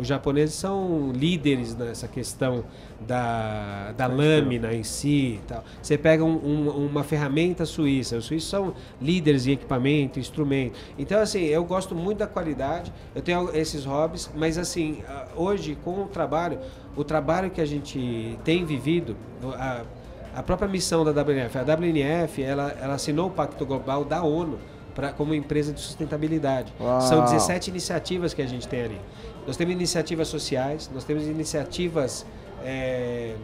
Os 0.00 0.06
japoneses 0.06 0.54
são 0.54 1.12
líderes 1.14 1.76
nessa 1.76 2.08
questão 2.08 2.64
da, 3.06 3.92
da 3.96 4.06
lâmina 4.06 4.72
em 4.72 4.82
si 4.82 5.40
tal. 5.46 5.62
Você 5.82 5.98
pega 5.98 6.24
um- 6.24 6.36
um- 6.42 6.86
uma 6.86 7.04
ferramenta 7.04 7.66
suíça, 7.66 8.16
os 8.16 8.24
suíços 8.24 8.48
são 8.48 8.72
líderes 9.00 9.46
em 9.46 9.52
equipamento, 9.52 10.18
instrumento. 10.18 10.78
Então, 10.98 11.20
assim, 11.20 11.40
eu 11.44 11.62
gosto 11.64 11.94
muito 11.94 12.18
da 12.18 12.26
qualidade, 12.26 12.90
eu 13.14 13.20
tenho 13.20 13.50
esses 13.54 13.84
hobbies, 13.84 14.30
mas 14.34 14.56
assim, 14.56 15.02
hoje 15.36 15.76
com 15.84 16.02
o 16.04 16.06
trabalho, 16.06 16.58
o 16.96 17.04
trabalho 17.04 17.50
que 17.50 17.60
a 17.60 17.66
gente 17.66 18.38
tem 18.42 18.64
vivido, 18.64 19.14
a, 19.58 19.82
a 20.34 20.42
própria 20.42 20.68
missão 20.68 21.04
da 21.04 21.10
WNF, 21.12 21.58
a 21.58 21.62
WNF, 21.62 22.42
ela, 22.42 22.74
ela 22.80 22.94
assinou 22.94 23.28
o 23.28 23.30
Pacto 23.30 23.66
Global 23.66 24.04
da 24.04 24.22
ONU 24.22 24.58
pra, 24.94 25.12
como 25.12 25.34
empresa 25.34 25.72
de 25.72 25.80
sustentabilidade. 25.80 26.72
Uau. 26.80 27.00
São 27.00 27.24
17 27.24 27.70
iniciativas 27.70 28.32
que 28.34 28.40
a 28.42 28.46
gente 28.46 28.66
tem 28.66 28.82
ali. 28.82 29.00
Nós 29.50 29.56
temos 29.56 29.74
iniciativas 29.74 30.28
sociais, 30.28 30.88
nós 30.94 31.02
temos 31.02 31.26
iniciativas 31.26 32.24
eh, 32.62 33.34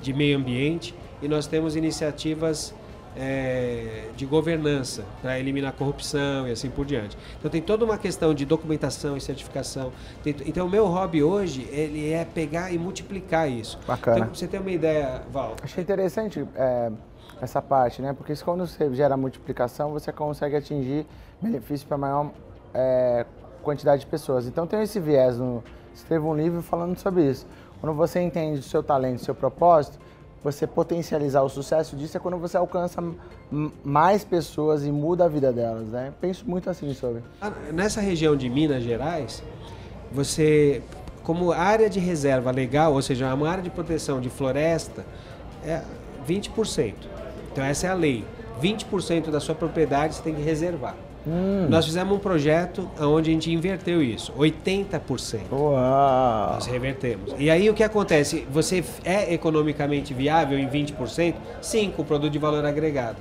de 0.00 0.12
meio 0.12 0.38
ambiente 0.38 0.94
e 1.20 1.26
nós 1.26 1.48
temos 1.48 1.74
iniciativas 1.74 2.72
eh, 3.16 4.10
de 4.16 4.24
governança 4.24 5.04
para 5.20 5.36
eliminar 5.36 5.70
a 5.70 5.72
corrupção 5.72 6.46
e 6.46 6.52
assim 6.52 6.70
por 6.70 6.86
diante. 6.86 7.18
Então 7.36 7.50
tem 7.50 7.60
toda 7.60 7.84
uma 7.84 7.98
questão 7.98 8.32
de 8.32 8.44
documentação 8.44 9.16
e 9.16 9.20
certificação. 9.20 9.92
Tem- 10.22 10.36
então 10.46 10.68
o 10.68 10.70
meu 10.70 10.86
hobby 10.86 11.20
hoje 11.20 11.68
ele 11.72 12.12
é 12.12 12.24
pegar 12.24 12.70
e 12.70 12.78
multiplicar 12.78 13.50
isso. 13.50 13.76
Bacana. 13.88 14.20
Então, 14.20 14.34
você 14.36 14.46
ter 14.46 14.60
uma 14.60 14.70
ideia, 14.70 15.22
Val, 15.32 15.56
Achei 15.60 15.82
interessante 15.82 16.46
é, 16.54 16.92
essa 17.40 17.60
parte, 17.60 18.00
né? 18.00 18.12
Porque 18.12 18.36
quando 18.36 18.68
você 18.68 18.94
gera 18.94 19.16
multiplicação, 19.16 19.90
você 19.90 20.12
consegue 20.12 20.54
atingir 20.54 21.04
benefício 21.42 21.88
para 21.88 21.98
maior 21.98 22.30
é, 22.72 23.26
quantidade 23.62 24.00
de 24.00 24.06
pessoas. 24.06 24.46
Então 24.46 24.66
tem 24.66 24.82
esse 24.82 24.98
viés 25.00 25.38
no. 25.38 25.62
Escreva 25.94 26.26
um 26.26 26.36
livro 26.36 26.62
falando 26.62 26.96
sobre 26.98 27.28
isso. 27.28 27.46
Quando 27.80 27.94
você 27.94 28.20
entende 28.20 28.60
o 28.60 28.62
seu 28.62 28.82
talento, 28.82 29.20
o 29.20 29.24
seu 29.24 29.34
propósito, 29.34 29.98
você 30.42 30.66
potencializar 30.66 31.42
o 31.42 31.48
sucesso 31.48 31.96
disso 31.96 32.16
é 32.16 32.20
quando 32.20 32.38
você 32.38 32.56
alcança 32.56 33.02
mais 33.84 34.24
pessoas 34.24 34.84
e 34.84 34.92
muda 34.92 35.24
a 35.24 35.28
vida 35.28 35.52
delas, 35.52 35.88
né? 35.88 36.12
Penso 36.20 36.48
muito 36.48 36.70
assim 36.70 36.92
sobre. 36.94 37.22
Ah, 37.40 37.50
Nessa 37.72 38.00
região 38.00 38.36
de 38.36 38.48
Minas 38.48 38.82
Gerais, 38.82 39.42
você, 40.12 40.82
como 41.22 41.50
área 41.52 41.90
de 41.90 41.98
reserva 41.98 42.50
legal, 42.50 42.92
ou 42.92 43.02
seja, 43.02 43.32
uma 43.34 43.48
área 43.48 43.62
de 43.62 43.70
proteção 43.70 44.20
de 44.20 44.30
floresta, 44.30 45.04
é 45.64 45.82
20%. 46.26 46.94
Então 47.52 47.64
essa 47.64 47.86
é 47.88 47.90
a 47.90 47.94
lei. 47.94 48.24
20% 48.62 49.30
da 49.30 49.40
sua 49.40 49.54
propriedade 49.54 50.14
você 50.14 50.22
tem 50.22 50.34
que 50.34 50.42
reservar. 50.42 50.94
Nós 51.68 51.84
fizemos 51.84 52.16
um 52.16 52.18
projeto 52.18 52.88
onde 53.00 53.30
a 53.30 53.32
gente 53.32 53.52
inverteu 53.52 54.02
isso, 54.02 54.32
80%. 54.32 55.40
Uau! 55.52 56.52
Nós 56.54 56.66
revertemos. 56.66 57.34
E 57.38 57.50
aí 57.50 57.68
o 57.68 57.74
que 57.74 57.82
acontece? 57.82 58.46
Você 58.50 58.82
é 59.04 59.32
economicamente 59.34 60.14
viável 60.14 60.58
em 60.58 60.68
20%? 60.68 61.34
Sim, 61.60 61.92
com 61.96 62.04
produto 62.04 62.32
de 62.32 62.38
valor 62.38 62.64
agregado. 62.64 63.16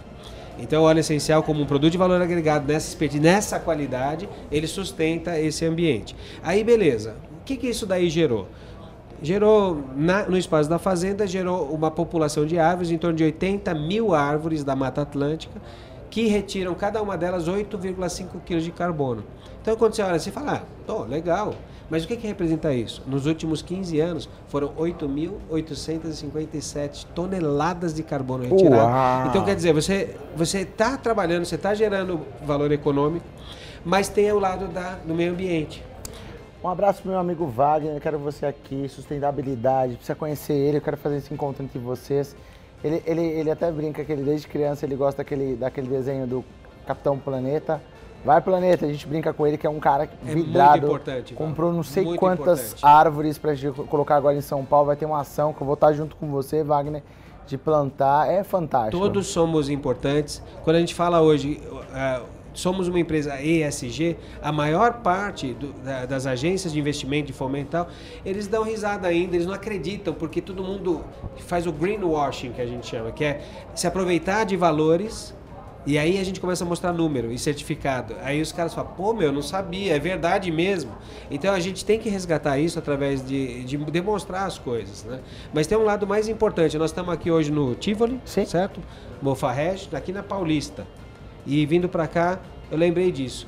Então, 0.59 0.81
o 0.81 0.85
óleo 0.85 0.99
essencial, 1.01 1.43
como 1.43 1.61
um 1.61 1.65
produto 1.67 1.91
de 1.91 1.97
valor 1.99 2.19
agregado 2.21 2.67
nessa 2.67 2.87
expertise, 2.87 3.21
nessa 3.21 3.59
qualidade, 3.59 4.27
ele 4.51 4.65
sustenta 4.65 5.39
esse 5.39 5.63
ambiente. 5.65 6.15
Aí, 6.41 6.63
beleza. 6.63 7.15
O 7.41 7.45
que, 7.45 7.55
que 7.57 7.67
isso 7.67 7.85
daí 7.85 8.09
gerou? 8.09 8.47
Gerou, 9.21 9.83
na- 9.95 10.23
no 10.27 10.37
espaço 10.37 10.69
da 10.69 10.77
fazenda, 10.79 11.25
gerou 11.27 11.65
uma 11.73 11.89
população 11.91 12.45
de 12.45 12.57
árvores, 12.59 12.91
em 12.91 12.97
torno 12.97 13.15
de 13.17 13.23
80 13.23 13.73
mil 13.73 14.13
árvores 14.13 14.63
da 14.63 14.75
Mata 14.75 15.01
Atlântica, 15.01 15.59
que 16.17 16.25
retiram 16.25 16.73
cada 16.73 16.99
uma 16.99 17.15
delas 17.15 17.47
8,5 17.47 18.41
quilos 18.43 18.63
de 18.63 18.71
carbono. 18.71 19.23
Então, 19.61 19.75
quando 19.75 19.93
você 19.93 20.01
olha, 20.01 20.17
você 20.17 20.31
fala, 20.31 20.63
ah, 20.89 21.05
legal. 21.07 21.53
Mas 21.91 22.05
o 22.05 22.07
que, 22.07 22.17
que 22.17 22.25
representa 22.25 22.73
isso? 22.73 23.03
Nos 23.05 23.27
últimos 23.27 23.61
15 23.61 23.99
anos, 23.99 24.27
foram 24.47 24.69
8.857 24.69 27.05
toneladas 27.13 27.93
de 27.93 28.01
carbono 28.01 28.45
retirado. 28.45 29.29
Então, 29.29 29.45
quer 29.45 29.55
dizer, 29.55 29.75
você 29.75 30.15
está 30.61 30.97
trabalhando, 30.97 31.45
você 31.45 31.53
está 31.53 31.75
gerando 31.75 32.21
valor 32.43 32.71
econômico, 32.71 33.27
mas 33.85 34.09
tem 34.09 34.31
o 34.31 34.39
lado 34.39 34.67
da, 34.69 34.95
do 34.95 35.13
meio 35.13 35.33
ambiente. 35.33 35.85
Um 36.63 36.69
abraço 36.69 37.03
pro 37.03 37.11
meu 37.11 37.19
amigo 37.19 37.45
Wagner, 37.45 37.93
eu 37.93 38.01
quero 38.01 38.17
você 38.17 38.47
aqui, 38.47 38.89
sustentabilidade, 38.89 39.97
precisa 39.97 40.15
conhecer 40.15 40.53
ele, 40.53 40.77
eu 40.77 40.81
quero 40.81 40.97
fazer 40.97 41.17
esse 41.17 41.31
encontro 41.31 41.63
entre 41.63 41.77
vocês. 41.77 42.35
Ele, 42.83 43.01
ele, 43.05 43.21
ele 43.21 43.51
até 43.51 43.71
brinca 43.71 44.03
que 44.03 44.11
ele, 44.11 44.23
desde 44.23 44.47
criança 44.47 44.85
ele 44.85 44.95
gosta 44.95 45.23
daquele, 45.23 45.55
daquele 45.55 45.87
desenho 45.87 46.27
do 46.27 46.45
Capitão 46.85 47.17
Planeta. 47.17 47.81
Vai 48.25 48.41
Planeta, 48.41 48.85
a 48.85 48.89
gente 48.89 49.07
brinca 49.07 49.31
com 49.33 49.45
ele 49.47 49.57
que 49.57 49.65
é 49.65 49.69
um 49.69 49.79
cara 49.79 50.03
É 50.03 50.33
vidrado, 50.33 50.71
muito 50.71 50.85
importante, 50.85 51.33
Val. 51.33 51.47
comprou 51.47 51.71
não 51.71 51.83
sei 51.83 52.03
Muito 52.03 52.19
quantas 52.19 52.59
importante. 52.59 52.85
árvores 52.85 53.37
pra 53.37 53.53
gente 53.55 53.73
colocar 53.83 54.15
agora 54.15 54.35
em 54.35 54.41
São 54.41 54.65
Paulo, 54.65 54.87
vai 54.87 54.95
ter 54.95 55.05
uma 55.05 55.21
ação 55.21 55.53
que 55.53 55.61
eu 55.61 55.65
vou 55.65 55.75
estar 55.75 55.93
junto 55.93 56.15
com 56.15 56.27
você, 56.27 56.63
Wagner, 56.63 57.03
de 57.45 57.57
plantar, 57.57 58.29
é 58.29 58.43
fantástico. 58.43 58.97
Todos 59.01 59.27
somos 59.27 59.69
importantes. 59.69 60.41
Quando 60.63 60.75
a 60.75 60.79
gente 60.79 60.93
fala 60.95 61.21
hoje, 61.21 61.61
ah, 61.93 62.21
somos 62.57 62.87
uma 62.87 62.99
empresa 62.99 63.39
ESG, 63.41 64.17
a 64.41 64.51
maior 64.51 64.93
parte 65.01 65.53
do- 65.53 65.71
da- 65.73 66.05
das 66.05 66.25
agências 66.25 66.73
de 66.73 66.79
investimento, 66.79 67.27
de 67.27 67.33
fomento 67.33 67.67
e 67.67 67.71
tal, 67.71 67.87
eles 68.25 68.47
dão 68.47 68.63
risada 68.63 69.07
ainda, 69.07 69.35
eles 69.35 69.45
não 69.45 69.53
acreditam, 69.53 70.13
porque 70.13 70.41
todo 70.41 70.63
mundo 70.63 71.03
faz 71.45 71.67
o 71.67 71.71
greenwashing, 71.71 72.51
que 72.53 72.61
a 72.61 72.65
gente 72.65 72.87
chama, 72.87 73.11
que 73.11 73.23
é 73.23 73.41
se 73.75 73.85
aproveitar 73.85 74.43
de 74.43 74.57
valores. 74.57 75.35
E 75.85 75.97
aí 75.97 76.19
a 76.19 76.23
gente 76.25 76.41
começa 76.41 76.65
a 76.65 76.67
mostrar 76.67 76.91
número 76.91 77.31
e 77.31 77.37
certificado. 77.39 78.13
Aí 78.21 78.41
os 78.41 78.51
caras 78.51 78.73
falam, 78.73 78.91
pô, 78.91 79.13
meu, 79.13 79.31
não 79.31 79.41
sabia, 79.41 79.95
é 79.95 79.99
verdade 79.99 80.51
mesmo. 80.51 80.91
Então 81.31 81.53
a 81.53 81.59
gente 81.61 81.85
tem 81.85 81.97
que 81.97 82.09
resgatar 82.09 82.57
isso 82.59 82.77
através 82.77 83.25
de, 83.25 83.63
de 83.63 83.77
demonstrar 83.77 84.45
as 84.47 84.57
coisas, 84.59 85.05
né? 85.05 85.21
Mas 85.53 85.65
tem 85.65 85.77
um 85.77 85.85
lado 85.85 86.05
mais 86.05 86.27
importante. 86.27 86.77
Nós 86.77 86.89
estamos 86.91 87.13
aqui 87.13 87.31
hoje 87.31 87.53
no 87.53 87.73
Tivoli, 87.73 88.19
Sim. 88.25 88.43
certo? 88.45 88.81
Mofarrege, 89.21 89.87
aqui 89.93 90.11
na 90.11 90.21
Paulista. 90.23 90.85
E 91.47 91.65
vindo 91.65 91.87
para 91.87 92.05
cá, 92.07 92.39
eu 92.69 92.77
lembrei 92.77 93.09
disso. 93.09 93.47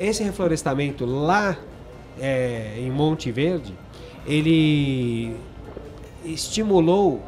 Esse 0.00 0.24
reflorestamento 0.24 1.04
lá 1.04 1.58
é, 2.18 2.74
em 2.78 2.90
Monte 2.90 3.30
Verde, 3.30 3.74
ele 4.26 5.36
estimulou 6.24 7.22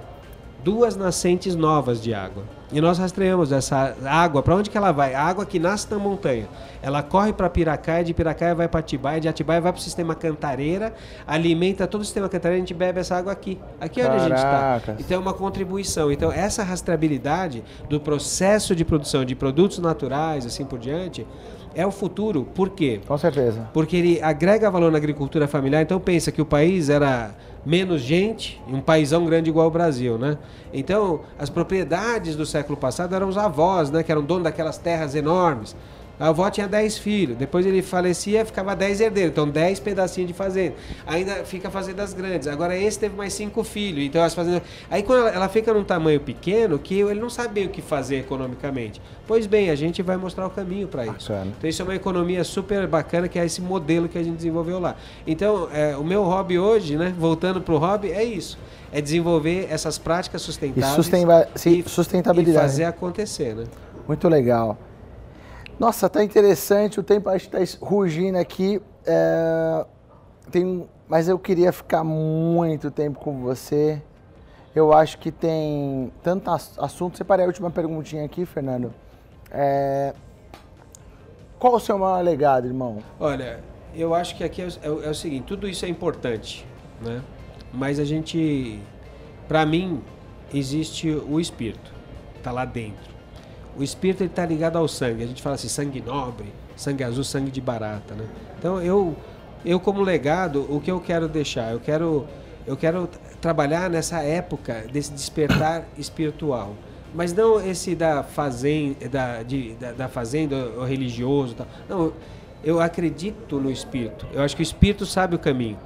duas 0.67 0.97
nascentes 0.97 1.55
novas 1.55 2.03
de 2.03 2.13
água. 2.13 2.43
E 2.73 2.81
nós 2.81 2.99
rastreamos 2.99 3.53
essa 3.53 3.95
água, 4.05 4.43
para 4.43 4.57
onde 4.57 4.69
que 4.69 4.77
ela 4.77 4.91
vai? 4.91 5.15
A 5.15 5.23
água 5.23 5.47
que 5.47 5.61
nasce 5.61 5.87
na 5.89 5.97
montanha. 5.97 6.49
Ela 6.83 7.05
corre 7.05 7.33
para 7.33 7.49
Piracaia, 7.49 8.03
de 8.03 8.13
Piracaia 8.13 8.53
vai 8.53 8.67
para 8.67 8.81
Atibaia, 8.81 9.21
de 9.21 9.29
Atibaia 9.29 9.61
vai 9.61 9.73
para 9.73 9.79
o 9.79 9.83
sistema 9.83 10.17
Cantareira, 10.17 10.93
alimenta 11.25 11.87
todo 11.87 12.01
o 12.01 12.05
sistema 12.05 12.29
Cantareira, 12.29 12.57
a 12.57 12.67
gente 12.67 12.75
bebe 12.75 12.99
essa 12.99 13.15
água 13.15 13.31
aqui. 13.31 13.61
Aqui 13.81 14.01
é 14.01 14.07
onde 14.09 14.17
a 14.17 14.19
gente 14.19 14.35
está. 14.35 14.81
Então 14.99 15.17
é 15.17 15.21
uma 15.21 15.33
contribuição. 15.33 16.11
Então 16.11 16.33
essa 16.33 16.65
rastreabilidade 16.65 17.63
do 17.89 18.01
processo 18.01 18.75
de 18.75 18.85
produção 18.85 19.25
de 19.25 19.37
produtos 19.37 19.79
naturais, 19.79 20.45
assim 20.45 20.65
por 20.65 20.81
diante, 20.81 21.25
é 21.77 21.87
o 21.87 21.91
futuro. 21.91 22.49
Por 22.55 22.71
quê? 22.71 23.01
Com 23.07 23.19
certeza. 23.19 23.69
Porque 23.73 23.97
ele 23.97 24.21
agrega 24.23 24.71
valor 24.71 24.91
na 24.91 24.97
agricultura 24.97 25.47
familiar. 25.47 25.83
Então 25.83 26.01
pensa 26.01 26.33
que 26.33 26.41
o 26.41 26.47
país 26.47 26.89
era 26.89 27.33
menos 27.67 28.01
gente, 28.01 28.63
e 28.67 28.73
um 28.73 28.81
paísão 28.81 29.27
grande 29.27 29.51
igual 29.51 29.67
o 29.67 29.71
Brasil, 29.71 30.17
né? 30.17 30.39
Então, 30.73 31.21
as 31.37 31.51
propriedades 31.51 32.37
do 32.37 32.47
século 32.47 32.77
passado 32.77 33.15
eram 33.15 33.29
os 33.29 33.37
avós, 33.37 33.91
né, 33.91 34.05
que 34.05 34.13
eram 34.13 34.23
donos 34.23 34.45
daquelas 34.45 34.79
terras 34.79 35.17
enormes. 35.17 35.75
A 36.19 36.29
avó 36.29 36.49
tinha 36.51 36.67
10 36.67 36.99
filhos, 36.99 37.37
depois 37.37 37.67
ele 37.67 37.83
falecia, 37.83 38.45
ficava 38.45 38.75
10 38.75 39.01
herdeiros, 39.01 39.33
então 39.33 39.49
10 39.49 39.81
pedacinhos 39.81 40.29
de 40.29 40.35
fazenda. 40.35 40.75
Ainda 41.07 41.45
fica 41.45 41.71
fazendas 41.71 42.15
grandes. 42.15 42.49
Agora 42.49 42.77
esse 42.77 42.99
teve 42.99 43.15
mais 43.15 43.35
5 43.35 43.63
filhos, 43.65 44.05
então 44.05 44.23
as 44.23 44.35
fazendas. 44.35 44.63
Aí 44.91 45.03
quando 45.03 45.21
ela, 45.21 45.31
ela 45.31 45.49
fica 45.49 45.75
num 45.75 45.85
tamanho 45.85 46.19
pequeno, 46.21 46.79
que 46.79 47.01
ele 47.01 47.21
não 47.21 47.29
sabe 47.29 47.55
bem 47.55 47.67
o 47.67 47.69
que 47.69 47.83
fazer 47.83 48.17
economicamente. 48.17 49.01
Pois 49.27 49.47
bem, 49.47 49.71
a 49.71 49.75
gente 49.75 50.03
vai 50.03 50.17
mostrar 50.17 50.47
o 50.47 50.51
caminho 50.51 50.89
para 50.89 51.05
isso. 51.05 51.33
Bacana. 51.33 51.53
Então 51.59 51.69
isso 51.69 51.83
é 51.83 51.85
uma 51.85 51.95
economia 51.95 52.45
super 52.45 52.87
bacana, 52.87 53.29
que 53.29 53.39
é 53.39 53.45
esse 53.45 53.61
modelo 53.61 54.09
que 54.09 54.17
a 54.17 54.23
gente 54.23 54.37
desenvolveu 54.37 54.79
lá. 54.79 54.97
Então, 55.27 55.69
é, 55.73 55.97
o 55.97 56.05
meu 56.05 56.23
hobby 56.25 56.59
hoje, 56.59 56.97
né, 56.97 57.15
voltando 57.19 57.61
para 57.61 57.75
o 57.75 57.79
hobby, 57.79 58.11
é 58.13 58.25
isso. 58.25 58.59
É 58.93 59.01
desenvolver 59.01 59.67
essas 59.69 59.99
práticas 59.99 60.41
E 60.43 60.45
sustentáveis 60.45 61.49
sim, 61.57 61.83
e 61.85 61.89
sustentabilidade. 61.89 62.67
fazer 62.67 62.85
acontecer, 62.85 63.55
né? 63.55 63.65
Muito 64.07 64.29
legal. 64.29 64.79
Nossa, 65.79 66.09
tá 66.09 66.25
interessante, 66.25 66.99
o 66.99 67.03
tempo 67.03 67.29
acho 67.29 67.49
que 67.49 67.57
tá 67.57 67.59
rugindo 67.85 68.39
aqui. 68.39 68.81
é, 69.05 69.85
tem, 70.51 70.89
mas 71.09 71.29
eu 71.29 71.39
queria 71.39 71.71
ficar 71.73 72.03
muito 72.03 72.91
tempo 72.91 73.19
com 73.21 73.41
você. 73.43 74.01
Eu 74.75 74.93
acho 74.93 75.19
que 75.19 75.31
tem 75.31 76.13
tanto 76.23 76.51
ass- 76.51 76.79
assunto. 76.79 77.17
Separei 77.17 77.45
a 77.45 77.49
última 77.49 77.71
perguntinha 77.71 78.25
aqui, 78.25 78.45
Fernando. 78.45 78.93
É, 79.51 80.13
qual 81.59 81.75
o 81.75 81.81
seu 81.81 81.99
maior 81.99 82.23
legado, 82.23 82.67
irmão? 82.67 82.99
Olha, 83.19 83.61
eu 83.95 84.15
acho 84.15 84.37
que 84.37 84.45
aqui 84.45 84.63
é 84.63 84.67
o, 84.91 85.03
é 85.03 85.07
é 85.07 85.11
o 85.11 85.15
seguinte, 85.15 85.45
tudo 85.47 85.67
isso 85.69 85.85
é 85.85 85.89
importante, 85.89 86.67
né? 87.03 87.23
Mas 87.73 87.99
a 87.99 88.05
gente, 88.05 88.81
para 89.49 89.65
mim, 89.65 90.03
existe 90.53 91.11
o 91.11 91.41
espírito, 91.41 91.93
tá 92.43 92.51
lá 92.53 92.65
dentro. 92.65 93.16
O 93.79 93.83
espírito 93.83 94.23
ele 94.23 94.31
tá 94.31 94.45
ligado 94.45 94.77
ao 94.77 94.89
sangue. 94.89 95.23
A 95.23 95.27
gente 95.27 95.43
fala 95.43 95.55
assim, 95.55 95.69
sangue 95.69 96.01
nobre, 96.01 96.53
sangue 96.75 97.05
azul, 97.05 97.25
sangue 97.25 97.51
de 97.51 97.61
barata, 97.61 98.15
né? 98.15 98.27
Então 98.59 98.81
eu, 98.83 99.15
eu 99.65 99.79
como 99.79 100.03
legado, 100.03 100.67
o 100.69 100.81
que 100.81 100.91
eu 100.91 101.01
quero 101.01 101.29
deixar, 101.29 101.73
eu 101.73 101.81
quero, 101.81 102.27
eu 102.67 102.77
quero 102.77 103.09
trabalhar 103.41 103.91
nessa 103.91 104.23
época 104.23 104.85
desse 104.93 105.13
despertar 105.13 105.87
espiritual. 105.99 106.75
Mas 107.15 107.33
não 107.33 107.61
esse 107.61 107.95
da 107.95 108.23
fazenda, 108.23 109.09
da, 109.09 109.43
de, 109.43 109.75
da, 109.75 109.93
da 109.93 110.09
fazenda 110.09 110.57
religioso, 110.87 111.55
tal. 111.55 111.67
não. 111.89 112.13
Eu 112.65 112.81
acredito 112.81 113.61
no 113.61 113.71
espírito. 113.71 114.27
Eu 114.33 114.43
acho 114.43 114.57
que 114.57 114.63
o 114.63 114.65
espírito 114.65 115.07
sabe 115.07 115.37
o 115.37 115.39
caminho 115.39 115.79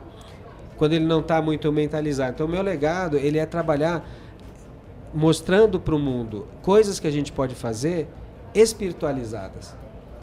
quando 0.80 0.94
ele 0.94 1.04
não 1.04 1.20
está 1.20 1.42
muito 1.42 1.70
mentalizado. 1.70 2.32
Então, 2.32 2.46
o 2.46 2.48
meu 2.48 2.62
legado 2.62 3.18
ele 3.18 3.36
é 3.36 3.44
trabalhar 3.44 4.02
mostrando 5.12 5.80
para 5.80 5.94
o 5.94 5.98
mundo 5.98 6.46
coisas 6.62 7.00
que 7.00 7.06
a 7.06 7.10
gente 7.10 7.32
pode 7.32 7.54
fazer 7.54 8.08
espiritualizadas. 8.54 9.74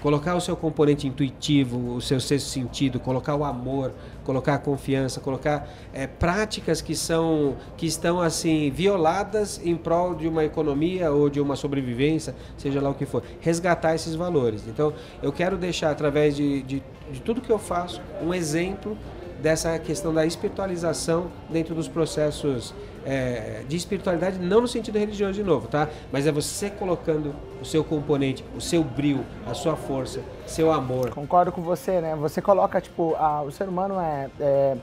Colocar 0.01 0.35
o 0.35 0.41
seu 0.41 0.55
componente 0.55 1.07
intuitivo, 1.07 1.95
o 1.95 1.99
seu 1.99 2.19
sexto 2.19 2.49
sentido, 2.49 2.99
colocar 2.99 3.35
o 3.35 3.43
amor, 3.43 3.91
colocar 4.23 4.53
a 4.53 4.57
confiança, 4.59 5.19
colocar 5.19 5.67
eh, 5.91 6.05
práticas 6.05 6.81
que 6.81 6.95
são 6.95 7.55
que 7.75 7.87
estão 7.87 8.21
assim 8.21 8.69
violadas 8.69 9.59
em 9.65 9.75
prol 9.75 10.13
de 10.13 10.27
uma 10.27 10.45
economia 10.45 11.11
ou 11.11 11.31
de 11.31 11.41
uma 11.41 11.55
sobrevivência, 11.55 12.35
seja 12.57 12.79
lá 12.79 12.91
o 12.91 12.93
que 12.93 13.07
for. 13.07 13.23
Resgatar 13.41 13.95
esses 13.95 14.13
valores. 14.13 14.67
Então, 14.67 14.93
eu 15.21 15.33
quero 15.33 15.57
deixar 15.57 15.89
através 15.89 16.35
de, 16.35 16.61
de, 16.61 16.83
de 17.11 17.19
tudo 17.21 17.41
que 17.41 17.51
eu 17.51 17.59
faço 17.59 17.99
um 18.21 18.31
exemplo 18.35 18.95
dessa 19.41 19.77
questão 19.79 20.13
da 20.13 20.25
espiritualização 20.25 21.27
dentro 21.49 21.73
dos 21.75 21.87
processos 21.87 22.73
é, 23.05 23.63
de 23.67 23.75
espiritualidade, 23.77 24.37
não 24.39 24.61
no 24.61 24.67
sentido 24.67 24.97
religioso 24.97 25.33
de 25.33 25.43
novo, 25.43 25.67
tá? 25.67 25.87
Mas 26.11 26.27
é 26.27 26.31
você 26.31 26.69
colocando 26.69 27.33
o 27.61 27.65
seu 27.65 27.83
componente, 27.83 28.43
o 28.55 28.59
seu 28.61 28.83
brilho, 28.83 29.23
a 29.45 29.53
sua 29.53 29.75
força, 29.75 30.19
seu 30.45 30.71
amor. 30.71 31.11
Concordo 31.11 31.51
com 31.51 31.61
você, 31.61 32.01
né? 32.01 32.15
Você 32.15 32.41
coloca, 32.41 32.81
tipo, 32.81 33.15
a- 33.15 33.41
o 33.43 33.51
ser 33.51 33.69
humano 33.69 33.99
é, 33.99 34.29
é- 34.39 34.77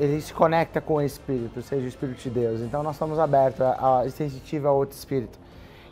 Ele 0.00 0.20
se 0.20 0.32
conecta 0.32 0.80
com 0.80 0.94
o 0.94 1.02
espírito, 1.02 1.60
seja 1.62 1.84
o 1.84 1.88
espírito 1.88 2.20
de 2.22 2.30
Deus. 2.30 2.60
Então 2.62 2.82
nós 2.82 2.94
estamos 2.96 3.18
abertos 3.18 3.60
a, 3.60 4.00
a 4.02 4.04
a 4.68 4.72
outro 4.72 4.96
espírito. 4.96 5.38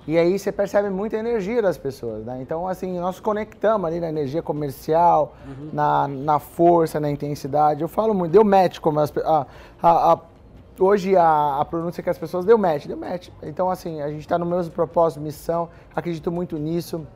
E 0.07 0.17
aí 0.19 0.39
você 0.39 0.51
percebe 0.51 0.89
muita 0.91 1.17
energia 1.17 1.61
das 1.63 1.77
pessoas, 1.79 2.25
né? 2.25 2.39
Então, 2.41 2.67
assim, 2.67 2.99
nós 2.99 3.21
conectamos 3.21 3.87
ali 3.87 4.01
na 4.01 4.09
energia 4.09 4.43
comercial, 4.43 5.35
na, 5.73 6.09
na 6.09 6.39
força, 6.39 6.99
na 6.99 7.11
intensidade. 7.11 7.83
Eu 7.83 7.89
falo 7.89 8.13
muito, 8.15 8.33
deu 8.33 8.43
match, 8.45 8.79
como 8.81 8.99
as, 8.99 9.13
a, 9.19 9.47
a, 9.83 10.13
a- 10.15 10.21
hoje 10.79 11.15
a, 11.17 11.59
a 11.61 11.65
pronúncia 11.65 12.03
que 12.03 12.09
as 12.11 12.19
pessoas 12.19 12.45
deu 12.45 12.57
match, 12.59 12.87
deu 12.87 12.97
match. 12.97 13.29
Então, 13.43 13.71
assim, 13.71 14.01
a 14.01 14.09
gente 14.09 14.21
está 14.23 14.39
no 14.39 14.47
mesmo 14.47 14.73
propósito, 14.73 15.21
missão, 15.21 15.69
acredito 15.95 16.33
muito 16.33 16.57
nisso. 16.59 17.07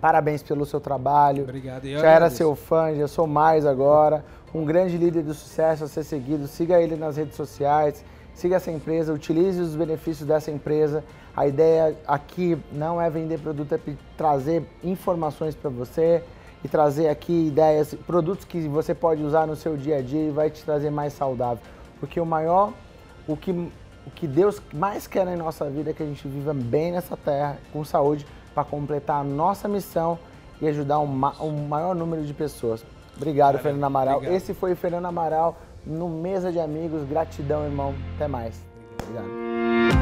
Parabéns 0.00 0.42
pelo 0.42 0.66
seu 0.66 0.80
trabalho. 0.80 1.44
Obrigado. 1.44 1.84
Eu 1.84 2.00
Já 2.00 2.06
era 2.06 2.10
agradeço. 2.16 2.36
seu 2.38 2.56
fã, 2.56 2.92
já 2.94 3.06
sou 3.06 3.26
mais 3.26 3.64
agora. 3.64 4.24
Um 4.52 4.64
grande 4.64 4.96
líder 4.98 5.22
do 5.22 5.32
sucesso 5.34 5.84
a 5.84 5.86
ser 5.88 6.02
seguido. 6.02 6.48
Siga 6.48 6.80
ele 6.80 6.96
nas 6.96 7.16
redes 7.16 7.36
sociais, 7.36 8.04
siga 8.34 8.56
essa 8.56 8.70
empresa, 8.72 9.12
utilize 9.12 9.60
os 9.60 9.76
benefícios 9.76 10.26
dessa 10.26 10.50
empresa. 10.50 11.04
A 11.36 11.46
ideia 11.46 11.96
aqui 12.06 12.58
não 12.70 13.00
é 13.00 13.08
vender 13.08 13.38
produto, 13.38 13.74
é 13.74 13.78
trazer 14.16 14.64
informações 14.84 15.54
para 15.54 15.70
você 15.70 16.22
e 16.62 16.68
trazer 16.68 17.08
aqui 17.08 17.48
ideias, 17.48 17.94
produtos 18.06 18.44
que 18.44 18.68
você 18.68 18.94
pode 18.94 19.22
usar 19.22 19.46
no 19.46 19.56
seu 19.56 19.76
dia 19.76 19.96
a 19.98 20.02
dia 20.02 20.28
e 20.28 20.30
vai 20.30 20.50
te 20.50 20.62
trazer 20.62 20.90
mais 20.90 21.12
saudável. 21.14 21.62
Porque 21.98 22.20
o 22.20 22.26
maior, 22.26 22.72
o 23.26 23.36
que, 23.36 23.50
o 23.50 24.10
que 24.14 24.26
Deus 24.26 24.60
mais 24.74 25.06
quer 25.06 25.24
na 25.24 25.34
nossa 25.36 25.68
vida 25.70 25.90
é 25.90 25.92
que 25.94 26.02
a 26.02 26.06
gente 26.06 26.26
viva 26.28 26.52
bem 26.52 26.92
nessa 26.92 27.16
terra, 27.16 27.56
com 27.72 27.82
saúde, 27.84 28.26
para 28.54 28.64
completar 28.64 29.22
a 29.22 29.24
nossa 29.24 29.66
missão 29.66 30.18
e 30.60 30.68
ajudar 30.68 30.98
um, 30.98 31.06
ma- 31.06 31.34
um 31.40 31.66
maior 31.66 31.94
número 31.94 32.22
de 32.22 32.34
pessoas. 32.34 32.84
Obrigado, 33.16 33.58
Fernando 33.58 33.84
Amaral. 33.84 34.16
Obrigado. 34.18 34.36
Esse 34.36 34.52
foi 34.52 34.72
o 34.72 34.76
Fernando 34.76 35.06
Amaral 35.06 35.56
no 35.86 36.08
Mesa 36.08 36.52
de 36.52 36.60
Amigos. 36.60 37.02
Gratidão, 37.08 37.64
irmão. 37.64 37.94
Até 38.16 38.28
mais. 38.28 38.60
Obrigado. 39.02 40.01